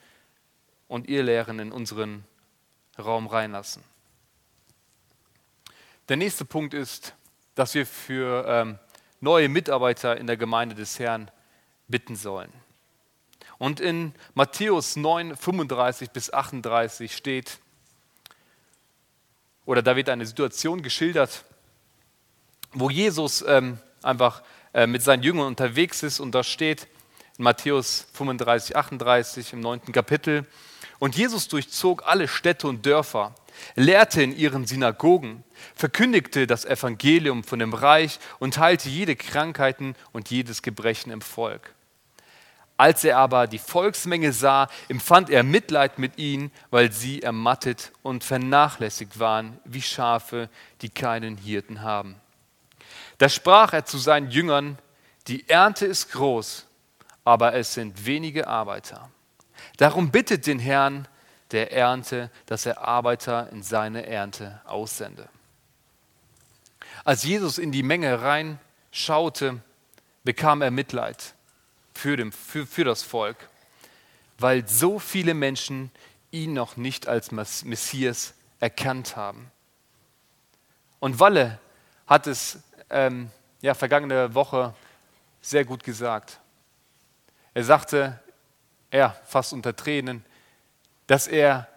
und 0.87 1.09
Irrlehren 1.09 1.59
in 1.59 1.71
unseren 1.71 2.25
Raum 2.99 3.27
reinlassen. 3.27 3.83
Der 6.09 6.17
nächste 6.17 6.43
Punkt 6.43 6.73
ist, 6.73 7.15
dass 7.55 7.73
wir 7.73 7.85
für 7.85 8.45
ähm, 8.47 8.79
neue 9.21 9.47
Mitarbeiter 9.47 10.17
in 10.17 10.27
der 10.27 10.35
Gemeinde 10.35 10.75
des 10.75 10.99
Herrn 10.99 11.31
bitten 11.87 12.15
sollen. 12.15 12.51
Und 13.57 13.79
in 13.79 14.13
Matthäus 14.33 14.95
9, 14.95 15.37
35 15.37 16.09
bis 16.09 16.33
38 16.33 17.15
steht, 17.15 17.59
oder 19.65 19.81
da 19.81 19.95
wird 19.95 20.09
eine 20.09 20.25
Situation 20.25 20.81
geschildert, 20.81 21.45
wo 22.73 22.89
Jesus 22.89 23.43
ähm, 23.47 23.77
einfach 24.01 24.41
mit 24.87 25.03
seinen 25.03 25.23
Jüngern 25.23 25.47
unterwegs 25.47 26.03
ist 26.03 26.19
und 26.19 26.33
da 26.33 26.43
steht 26.43 26.87
in 27.37 27.43
Matthäus 27.43 28.07
35, 28.13 28.75
38 28.75 29.53
im 29.53 29.59
neunten 29.59 29.91
Kapitel, 29.91 30.45
und 30.99 31.15
Jesus 31.15 31.47
durchzog 31.47 32.03
alle 32.05 32.27
Städte 32.27 32.67
und 32.67 32.85
Dörfer, 32.85 33.33
lehrte 33.75 34.21
in 34.21 34.37
ihren 34.37 34.67
Synagogen, 34.67 35.43
verkündigte 35.73 36.45
das 36.45 36.63
Evangelium 36.63 37.43
von 37.43 37.57
dem 37.57 37.73
Reich 37.73 38.19
und 38.37 38.59
heilte 38.59 38.87
jede 38.87 39.15
Krankheiten 39.15 39.95
und 40.11 40.29
jedes 40.29 40.61
Gebrechen 40.61 41.11
im 41.11 41.21
Volk. 41.21 41.73
Als 42.77 43.03
er 43.03 43.17
aber 43.17 43.47
die 43.47 43.57
Volksmenge 43.57 44.31
sah, 44.31 44.67
empfand 44.89 45.31
er 45.31 45.41
Mitleid 45.41 45.97
mit 45.97 46.19
ihnen, 46.19 46.51
weil 46.69 46.91
sie 46.91 47.23
ermattet 47.23 47.91
und 48.03 48.23
vernachlässigt 48.23 49.19
waren, 49.19 49.59
wie 49.65 49.81
Schafe, 49.81 50.49
die 50.81 50.89
keinen 50.89 51.37
Hirten 51.37 51.81
haben. 51.81 52.15
Da 53.17 53.29
sprach 53.29 53.73
er 53.73 53.85
zu 53.85 53.97
seinen 53.97 54.29
Jüngern, 54.29 54.77
die 55.27 55.47
Ernte 55.47 55.85
ist 55.85 56.11
groß, 56.11 56.65
aber 57.23 57.53
es 57.53 57.73
sind 57.73 58.05
wenige 58.05 58.47
Arbeiter. 58.47 59.09
Darum 59.77 60.11
bittet 60.11 60.47
den 60.47 60.59
Herrn 60.59 61.07
der 61.51 61.71
Ernte, 61.71 62.31
dass 62.45 62.65
er 62.65 62.81
Arbeiter 62.81 63.49
in 63.51 63.63
seine 63.63 64.07
Ernte 64.07 64.61
aussende. 64.65 65.29
Als 67.03 67.23
Jesus 67.23 67.57
in 67.57 67.71
die 67.71 67.83
Menge 67.83 68.21
reinschaute, 68.21 69.61
bekam 70.23 70.61
er 70.61 70.71
Mitleid 70.71 71.35
für, 71.93 72.15
dem, 72.17 72.31
für, 72.31 72.65
für 72.65 72.83
das 72.83 73.03
Volk, 73.03 73.49
weil 74.37 74.67
so 74.67 74.99
viele 74.99 75.33
Menschen 75.33 75.91
ihn 76.31 76.53
noch 76.53 76.77
nicht 76.77 77.07
als 77.07 77.31
Messias 77.31 78.33
erkannt 78.59 79.15
haben. 79.15 79.51
Und 80.99 81.19
Walle 81.19 81.59
hat 82.07 82.27
es 82.27 82.59
ähm, 82.91 83.31
ja, 83.61 83.73
vergangene 83.73 84.33
Woche 84.33 84.73
sehr 85.41 85.65
gut 85.65 85.83
gesagt. 85.83 86.39
Er 87.53 87.63
sagte, 87.63 88.19
er 88.91 89.19
fast 89.25 89.53
unter 89.53 89.75
Tränen, 89.75 90.23
dass, 91.07 91.27
er, 91.27 91.67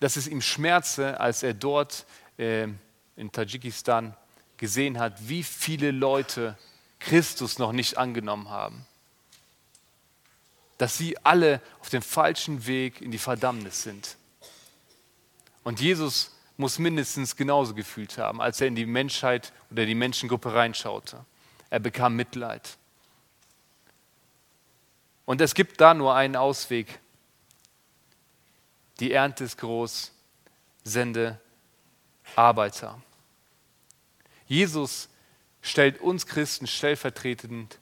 dass 0.00 0.16
es 0.16 0.26
ihm 0.26 0.42
schmerze, 0.42 1.18
als 1.20 1.42
er 1.42 1.54
dort 1.54 2.06
äh, 2.38 2.68
in 3.16 3.32
Tadschikistan 3.32 4.16
gesehen 4.56 4.98
hat, 4.98 5.28
wie 5.28 5.42
viele 5.42 5.90
Leute 5.90 6.56
Christus 6.98 7.58
noch 7.58 7.72
nicht 7.72 7.98
angenommen 7.98 8.50
haben. 8.50 8.86
Dass 10.78 10.98
sie 10.98 11.16
alle 11.24 11.60
auf 11.80 11.88
dem 11.88 12.02
falschen 12.02 12.66
Weg 12.66 13.00
in 13.00 13.10
die 13.10 13.18
Verdammnis 13.18 13.82
sind. 13.82 14.16
Und 15.62 15.80
Jesus 15.80 16.35
muss 16.56 16.78
mindestens 16.78 17.36
genauso 17.36 17.74
gefühlt 17.74 18.18
haben, 18.18 18.40
als 18.40 18.60
er 18.60 18.68
in 18.68 18.74
die 18.74 18.86
Menschheit 18.86 19.52
oder 19.70 19.84
die 19.84 19.94
Menschengruppe 19.94 20.54
reinschaute. 20.54 21.24
Er 21.70 21.80
bekam 21.80 22.16
Mitleid. 22.16 22.78
Und 25.24 25.40
es 25.40 25.54
gibt 25.54 25.80
da 25.80 25.92
nur 25.92 26.14
einen 26.14 26.36
Ausweg. 26.36 27.00
Die 29.00 29.12
Ernte 29.12 29.44
ist 29.44 29.58
groß, 29.58 30.12
sende 30.84 31.38
Arbeiter. 32.36 33.00
Jesus 34.46 35.08
stellt 35.60 36.00
uns 36.00 36.26
Christen 36.26 36.66
stellvertretend 36.66 37.78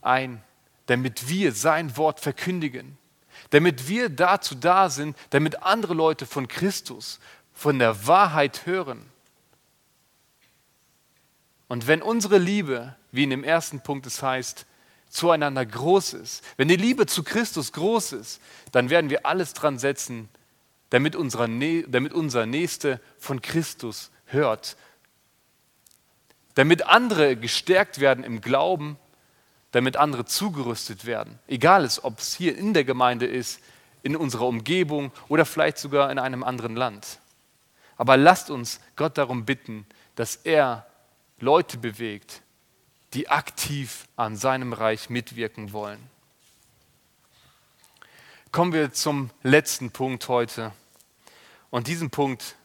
ein, 0.00 0.42
damit 0.86 1.28
wir 1.28 1.52
sein 1.52 1.96
Wort 1.96 2.20
verkündigen, 2.20 2.96
damit 3.50 3.88
wir 3.88 4.08
dazu 4.08 4.54
da 4.54 4.88
sind, 4.88 5.16
damit 5.30 5.62
andere 5.62 5.94
Leute 5.94 6.26
von 6.26 6.48
Christus, 6.48 7.20
von 7.56 7.80
der 7.80 8.06
Wahrheit 8.06 8.66
hören. 8.66 9.04
Und 11.66 11.88
wenn 11.88 12.02
unsere 12.02 12.38
Liebe, 12.38 12.94
wie 13.10 13.24
in 13.24 13.30
dem 13.30 13.42
ersten 13.42 13.80
Punkt 13.80 14.06
es 14.06 14.22
heißt, 14.22 14.66
zueinander 15.08 15.66
groß 15.66 16.12
ist, 16.12 16.44
wenn 16.56 16.68
die 16.68 16.76
Liebe 16.76 17.06
zu 17.06 17.24
Christus 17.24 17.72
groß 17.72 18.12
ist, 18.12 18.40
dann 18.70 18.90
werden 18.90 19.10
wir 19.10 19.26
alles 19.26 19.54
dran 19.54 19.80
setzen, 19.80 20.28
damit, 20.90 21.16
unser, 21.16 21.48
damit 21.48 22.12
unser 22.12 22.46
Nächste 22.46 23.00
von 23.18 23.42
Christus 23.42 24.12
hört 24.26 24.76
damit 26.56 26.86
andere 26.86 27.36
gestärkt 27.36 28.00
werden 28.00 28.24
im 28.24 28.40
Glauben, 28.40 28.98
damit 29.72 29.98
andere 29.98 30.24
zugerüstet 30.24 31.04
werden. 31.04 31.38
Egal 31.46 31.88
ob 32.02 32.18
es 32.18 32.34
hier 32.34 32.56
in 32.56 32.72
der 32.72 32.84
Gemeinde 32.84 33.26
ist, 33.26 33.60
in 34.02 34.16
unserer 34.16 34.46
Umgebung 34.46 35.12
oder 35.28 35.44
vielleicht 35.44 35.76
sogar 35.76 36.10
in 36.10 36.18
einem 36.18 36.42
anderen 36.42 36.74
Land. 36.74 37.20
Aber 37.96 38.16
lasst 38.16 38.50
uns 38.50 38.80
Gott 38.94 39.18
darum 39.18 39.44
bitten, 39.44 39.86
dass 40.14 40.36
er 40.36 40.86
Leute 41.38 41.78
bewegt, 41.78 42.42
die 43.14 43.28
aktiv 43.28 44.06
an 44.16 44.36
seinem 44.36 44.72
Reich 44.72 45.10
mitwirken 45.10 45.72
wollen. 45.72 45.98
Kommen 48.52 48.72
wir 48.72 48.92
zum 48.92 49.30
letzten 49.42 49.90
Punkt 49.90 50.28
heute. 50.28 50.72
Und 51.70 51.88
diesen 51.88 52.10
Punkt 52.10 52.56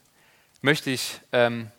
möchte 0.62 0.89
ich 0.89 1.20
ähm, 1.32 1.72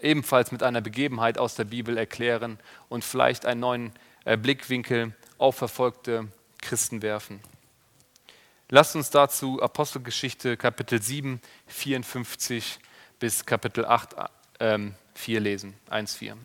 ebenfalls 0.00 0.52
mit 0.52 0.62
einer 0.62 0.80
Begebenheit 0.80 1.38
aus 1.38 1.54
der 1.54 1.64
Bibel 1.64 1.96
erklären 1.96 2.58
und 2.88 3.04
vielleicht 3.04 3.46
einen 3.46 3.60
neuen 3.60 3.92
äh, 4.24 4.36
Blickwinkel 4.36 5.14
auf 5.38 5.56
verfolgte 5.56 6.28
Christen 6.60 7.02
werfen. 7.02 7.40
Lasst 8.74 8.96
uns 8.96 9.10
dazu 9.10 9.60
Apostelgeschichte 9.60 10.56
Kapitel 10.56 11.02
7, 11.02 11.42
54 11.66 12.78
bis 13.18 13.44
Kapitel 13.44 13.84
8, 13.84 14.14
äh, 14.60 14.78
4 15.12 15.40
lesen. 15.40 15.74
1, 15.90 16.14
4. 16.14 16.38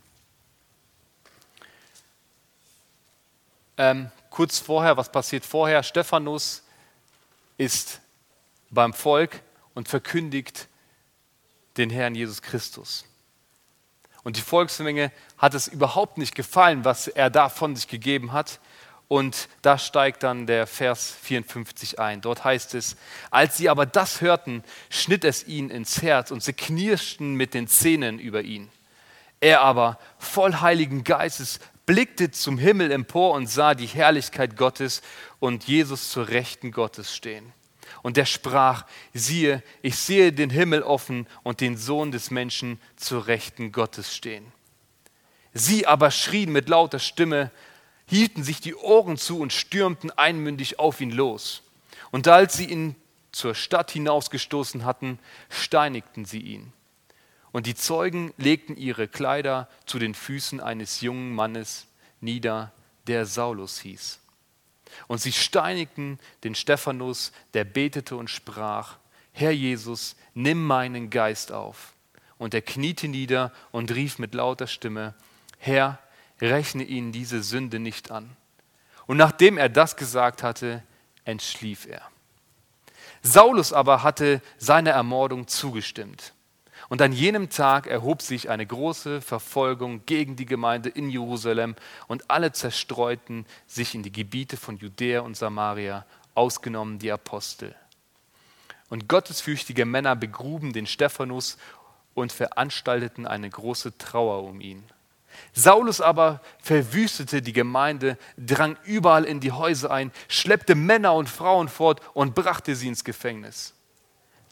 Ähm, 3.77 4.11
kurz 4.29 4.59
vorher, 4.59 4.97
was 4.97 5.09
passiert 5.09 5.45
vorher? 5.45 5.83
Stephanus 5.83 6.63
ist 7.57 8.01
beim 8.71 8.91
Volk 8.91 9.41
und 9.73 9.87
verkündigt 9.87 10.67
den 11.77 11.89
Herrn 11.89 12.13
Jesus 12.13 12.41
Christus. 12.41 13.05
Und 14.25 14.35
die 14.35 14.41
Volksmenge 14.41 15.13
hat 15.37 15.53
es 15.53 15.69
überhaupt 15.69 16.17
nicht 16.17 16.35
gefallen, 16.35 16.83
was 16.83 17.07
er 17.07 17.29
da 17.29 17.47
von 17.47 17.77
sich 17.77 17.87
gegeben 17.87 18.33
hat. 18.33 18.59
Und 19.07 19.47
da 19.61 19.77
steigt 19.77 20.23
dann 20.23 20.47
der 20.47 20.67
Vers 20.67 21.15
54 21.21 21.97
ein. 21.99 22.19
Dort 22.19 22.43
heißt 22.43 22.75
es, 22.75 22.97
als 23.31 23.55
sie 23.55 23.69
aber 23.69 23.85
das 23.85 24.19
hörten, 24.19 24.63
schnitt 24.89 25.23
es 25.23 25.47
ihnen 25.47 25.69
ins 25.69 26.01
Herz 26.01 26.29
und 26.29 26.43
sie 26.43 26.53
knirschten 26.53 27.35
mit 27.35 27.53
den 27.53 27.67
Zähnen 27.67 28.19
über 28.19 28.41
ihn. 28.41 28.69
Er 29.39 29.61
aber, 29.61 29.97
voll 30.17 30.55
heiligen 30.55 31.03
Geistes, 31.03 31.59
blickte 31.85 32.31
zum 32.31 32.57
Himmel 32.57 32.91
empor 32.91 33.33
und 33.33 33.47
sah 33.47 33.75
die 33.75 33.87
Herrlichkeit 33.87 34.57
Gottes 34.57 35.01
und 35.39 35.65
Jesus 35.65 36.11
zur 36.11 36.27
Rechten 36.27 36.71
Gottes 36.71 37.15
stehen. 37.15 37.53
Und 38.01 38.17
er 38.17 38.25
sprach, 38.25 38.85
siehe, 39.13 39.63
ich 39.81 39.97
sehe 39.97 40.33
den 40.33 40.49
Himmel 40.49 40.83
offen 40.83 41.27
und 41.43 41.61
den 41.61 41.77
Sohn 41.77 42.11
des 42.11 42.29
Menschen 42.29 42.81
zur 42.97 43.27
Rechten 43.27 43.71
Gottes 43.71 44.13
stehen. 44.13 44.51
Sie 45.53 45.87
aber 45.87 46.11
schrien 46.11 46.51
mit 46.51 46.67
lauter 46.67 46.99
Stimme, 46.99 47.51
hielten 48.07 48.43
sich 48.43 48.61
die 48.61 48.75
Ohren 48.75 49.17
zu 49.17 49.39
und 49.39 49.53
stürmten 49.53 50.11
einmündig 50.11 50.79
auf 50.79 51.01
ihn 51.01 51.11
los. 51.11 51.61
Und 52.11 52.27
als 52.27 52.55
sie 52.55 52.65
ihn 52.65 52.95
zur 53.31 53.53
Stadt 53.53 53.91
hinausgestoßen 53.91 54.85
hatten, 54.85 55.19
steinigten 55.49 56.25
sie 56.25 56.39
ihn. 56.39 56.73
Und 57.51 57.65
die 57.65 57.75
Zeugen 57.75 58.33
legten 58.37 58.77
ihre 58.77 59.07
Kleider 59.07 59.69
zu 59.85 59.99
den 59.99 60.15
Füßen 60.15 60.59
eines 60.59 61.01
jungen 61.01 61.33
Mannes 61.33 61.87
nieder, 62.21 62.71
der 63.07 63.25
Saulus 63.25 63.79
hieß. 63.79 64.19
Und 65.07 65.19
sie 65.19 65.31
steinigten 65.31 66.19
den 66.43 66.55
Stephanus, 66.55 67.31
der 67.53 67.63
betete 67.63 68.15
und 68.15 68.29
sprach, 68.29 68.97
Herr 69.33 69.51
Jesus, 69.51 70.15
nimm 70.33 70.65
meinen 70.65 71.09
Geist 71.09 71.51
auf. 71.51 71.93
Und 72.37 72.53
er 72.53 72.61
kniete 72.61 73.07
nieder 73.07 73.51
und 73.71 73.93
rief 73.93 74.19
mit 74.19 74.33
lauter 74.33 74.67
Stimme, 74.67 75.13
Herr, 75.57 75.99
rechne 76.41 76.83
ihnen 76.83 77.11
diese 77.11 77.43
Sünde 77.43 77.79
nicht 77.79 78.11
an. 78.11 78.35
Und 79.05 79.17
nachdem 79.17 79.57
er 79.57 79.69
das 79.69 79.95
gesagt 79.95 80.43
hatte, 80.43 80.83
entschlief 81.25 81.87
er. 81.87 82.01
Saulus 83.21 83.73
aber 83.73 84.03
hatte 84.03 84.41
seiner 84.57 84.91
Ermordung 84.91 85.47
zugestimmt. 85.47 86.33
Und 86.89 87.01
an 87.01 87.11
jenem 87.11 87.49
Tag 87.49 87.87
erhob 87.87 88.21
sich 88.21 88.49
eine 88.49 88.65
große 88.65 89.21
Verfolgung 89.21 90.05
gegen 90.05 90.35
die 90.35 90.45
Gemeinde 90.45 90.89
in 90.89 91.09
Jerusalem 91.09 91.75
und 92.07 92.29
alle 92.29 92.53
zerstreuten 92.53 93.45
sich 93.65 93.93
in 93.93 94.03
die 94.03 94.11
Gebiete 94.11 94.55
von 94.55 94.77
Judäa 94.77 95.21
und 95.21 95.35
Samaria, 95.35 96.05
ausgenommen 96.33 96.99
die 96.99 97.11
Apostel. 97.11 97.75
Und 98.89 99.09
gottesfürchtige 99.09 99.85
Männer 99.85 100.15
begruben 100.15 100.71
den 100.71 100.87
Stephanus 100.87 101.57
und 102.13 102.31
veranstalteten 102.31 103.27
eine 103.27 103.49
große 103.49 103.97
Trauer 103.97 104.43
um 104.43 104.61
ihn. 104.61 104.83
Saulus 105.53 106.01
aber 106.01 106.41
verwüstete 106.61 107.41
die 107.41 107.53
Gemeinde, 107.53 108.17
drang 108.37 108.77
überall 108.83 109.25
in 109.25 109.39
die 109.39 109.51
Häuser 109.51 109.91
ein, 109.91 110.11
schleppte 110.27 110.75
Männer 110.75 111.13
und 111.13 111.29
Frauen 111.29 111.67
fort 111.67 112.01
und 112.13 112.35
brachte 112.35 112.75
sie 112.75 112.87
ins 112.87 113.03
Gefängnis. 113.03 113.73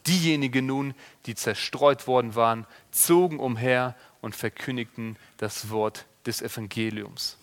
Diejenigen 0.06 0.66
nun, 0.66 0.94
die 1.26 1.34
zerstreut 1.34 2.06
worden 2.06 2.34
waren, 2.34 2.66
zogen 2.90 3.40
umher 3.40 3.96
und 4.20 4.36
verkündigten 4.36 5.16
das 5.36 5.70
Wort 5.70 6.06
des 6.26 6.42
Evangeliums. 6.42 7.36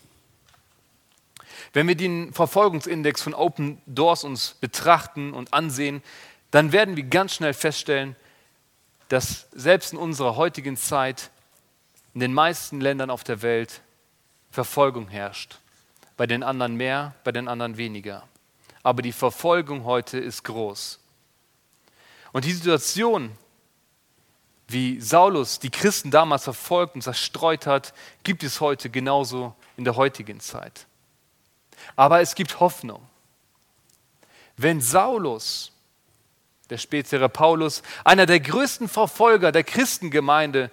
Wenn 1.74 1.88
wir 1.88 1.96
den 1.96 2.34
Verfolgungsindex 2.34 3.22
von 3.22 3.34
Open 3.34 3.82
Doors 3.86 4.24
uns 4.24 4.56
betrachten 4.56 5.34
und 5.34 5.54
ansehen, 5.54 6.02
dann 6.52 6.72
werden 6.72 6.96
wir 6.96 7.04
ganz 7.04 7.36
schnell 7.36 7.54
feststellen, 7.54 8.16
dass 9.10 9.48
selbst 9.52 9.94
in 9.94 10.00
unserer 10.00 10.36
heutigen 10.36 10.78
Zeit 10.78 11.32
in 12.14 12.20
den 12.20 12.34
meisten 12.34 12.80
Ländern 12.80 13.10
auf 13.10 13.24
der 13.24 13.42
Welt 13.42 13.82
Verfolgung 14.52 15.08
herrscht. 15.08 15.60
Bei 16.16 16.28
den 16.28 16.44
anderen 16.44 16.76
mehr, 16.76 17.16
bei 17.24 17.32
den 17.32 17.48
anderen 17.48 17.78
weniger. 17.78 18.28
Aber 18.84 19.02
die 19.02 19.12
Verfolgung 19.12 19.86
heute 19.86 20.20
ist 20.20 20.44
groß. 20.44 21.00
Und 22.34 22.46
die 22.46 22.54
Situation, 22.54 23.32
wie 24.68 25.00
Saulus 25.02 25.60
die 25.60 25.72
Christen 25.72 26.12
damals 26.12 26.44
verfolgt 26.44 26.96
und 26.96 27.02
zerstreut 27.02 27.66
hat, 27.66 27.94
gibt 28.24 28.44
es 28.44 28.62
heute 28.62 28.90
genauso 28.90 29.56
in 29.76 29.84
der 29.84 29.96
heutigen 29.96 30.40
Zeit. 30.40 30.86
Aber 31.96 32.22
es 32.22 32.36
gibt 32.36 32.60
Hoffnung. 32.60 33.02
Wenn 34.56 34.82
Saulus, 34.82 35.72
der 36.70 36.78
spätere 36.78 37.28
Paulus, 37.28 37.82
einer 38.04 38.26
der 38.26 38.40
größten 38.40 38.88
Verfolger 38.88 39.52
der 39.52 39.64
Christengemeinde, 39.64 40.70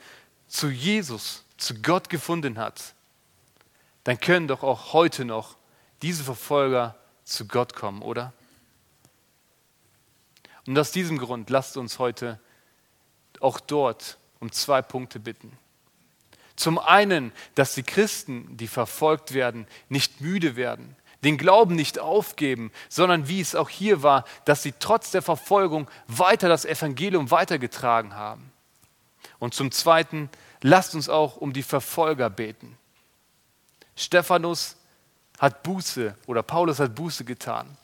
zu 0.50 0.68
Jesus, 0.68 1.44
zu 1.56 1.80
Gott 1.80 2.10
gefunden 2.10 2.58
hat, 2.58 2.94
dann 4.04 4.20
können 4.20 4.48
doch 4.48 4.62
auch 4.62 4.92
heute 4.92 5.24
noch 5.24 5.56
diese 6.02 6.24
Verfolger 6.24 6.96
zu 7.24 7.46
Gott 7.46 7.74
kommen, 7.74 8.02
oder? 8.02 8.32
Und 10.66 10.78
aus 10.78 10.90
diesem 10.92 11.18
Grund 11.18 11.48
lasst 11.50 11.76
uns 11.76 11.98
heute 11.98 12.38
auch 13.40 13.60
dort 13.60 14.18
um 14.40 14.52
zwei 14.52 14.82
Punkte 14.82 15.20
bitten. 15.20 15.56
Zum 16.56 16.78
einen, 16.78 17.32
dass 17.54 17.74
die 17.74 17.82
Christen, 17.82 18.56
die 18.56 18.68
verfolgt 18.68 19.32
werden, 19.32 19.66
nicht 19.88 20.20
müde 20.20 20.56
werden, 20.56 20.96
den 21.22 21.38
Glauben 21.38 21.74
nicht 21.74 21.98
aufgeben, 21.98 22.72
sondern 22.88 23.28
wie 23.28 23.40
es 23.40 23.54
auch 23.54 23.68
hier 23.68 24.02
war, 24.02 24.24
dass 24.44 24.62
sie 24.62 24.72
trotz 24.78 25.10
der 25.10 25.22
Verfolgung 25.22 25.88
weiter 26.06 26.48
das 26.48 26.64
Evangelium 26.64 27.30
weitergetragen 27.30 28.14
haben. 28.14 28.49
Und 29.40 29.54
zum 29.54 29.72
Zweiten, 29.72 30.30
lasst 30.60 30.94
uns 30.94 31.08
auch 31.08 31.36
um 31.36 31.52
die 31.52 31.64
Verfolger 31.64 32.30
beten. 32.30 32.78
Stephanus 33.96 34.76
hat 35.38 35.62
Buße 35.62 36.14
oder 36.26 36.42
Paulus 36.42 36.78
hat 36.78 36.94
Buße 36.94 37.24
getan. 37.24 37.76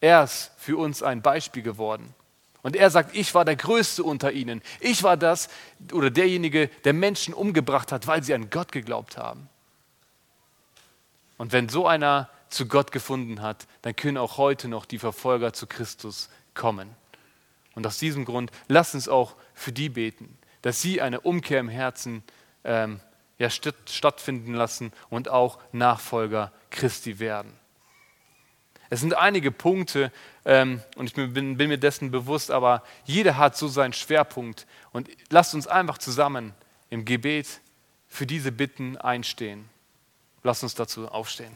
Er 0.00 0.24
ist 0.24 0.50
für 0.56 0.78
uns 0.78 1.02
ein 1.02 1.22
Beispiel 1.22 1.62
geworden. 1.62 2.14
Und 2.62 2.76
er 2.76 2.90
sagt, 2.90 3.14
ich 3.14 3.34
war 3.34 3.44
der 3.44 3.56
Größte 3.56 4.02
unter 4.02 4.32
ihnen. 4.32 4.62
Ich 4.80 5.02
war 5.02 5.16
das 5.16 5.48
oder 5.92 6.10
derjenige, 6.10 6.68
der 6.84 6.92
Menschen 6.92 7.32
umgebracht 7.32 7.92
hat, 7.92 8.06
weil 8.06 8.22
sie 8.22 8.34
an 8.34 8.50
Gott 8.50 8.72
geglaubt 8.72 9.16
haben. 9.16 9.48
Und 11.38 11.52
wenn 11.52 11.68
so 11.68 11.86
einer 11.86 12.28
zu 12.50 12.66
Gott 12.66 12.92
gefunden 12.92 13.40
hat, 13.40 13.66
dann 13.82 13.96
können 13.96 14.18
auch 14.18 14.36
heute 14.36 14.68
noch 14.68 14.84
die 14.84 14.98
Verfolger 14.98 15.52
zu 15.52 15.66
Christus 15.66 16.28
kommen. 16.54 16.90
Und 17.74 17.86
aus 17.86 17.98
diesem 17.98 18.24
Grund 18.24 18.50
lasst 18.68 18.94
uns 18.94 19.08
auch 19.08 19.36
für 19.60 19.72
die 19.72 19.90
beten, 19.90 20.38
dass 20.62 20.80
sie 20.80 21.02
eine 21.02 21.20
Umkehr 21.20 21.60
im 21.60 21.68
Herzen 21.68 22.22
ähm, 22.64 23.00
ja, 23.38 23.50
stattfinden 23.50 24.54
lassen 24.54 24.92
und 25.10 25.28
auch 25.28 25.58
Nachfolger 25.72 26.50
Christi 26.70 27.18
werden. 27.18 27.52
Es 28.88 29.00
sind 29.00 29.14
einige 29.14 29.52
Punkte 29.52 30.10
ähm, 30.44 30.82
und 30.96 31.06
ich 31.06 31.14
bin, 31.14 31.56
bin, 31.56 31.68
mir 31.68 31.78
dessen 31.78 32.10
bewusst, 32.10 32.50
aber 32.50 32.82
jeder 33.04 33.36
hat 33.36 33.56
so 33.56 33.68
seinen 33.68 33.92
Schwerpunkt. 33.92 34.66
Und 34.92 35.08
lasst 35.28 35.54
uns 35.54 35.66
einfach 35.66 35.98
zusammen 35.98 36.54
im 36.88 37.04
Gebet 37.04 37.60
für 38.08 38.26
diese 38.26 38.50
Bitten 38.50 38.96
einstehen. 38.96 39.68
Lasst 40.42 40.62
uns 40.62 40.74
dazu 40.74 41.06
aufstehen. 41.06 41.54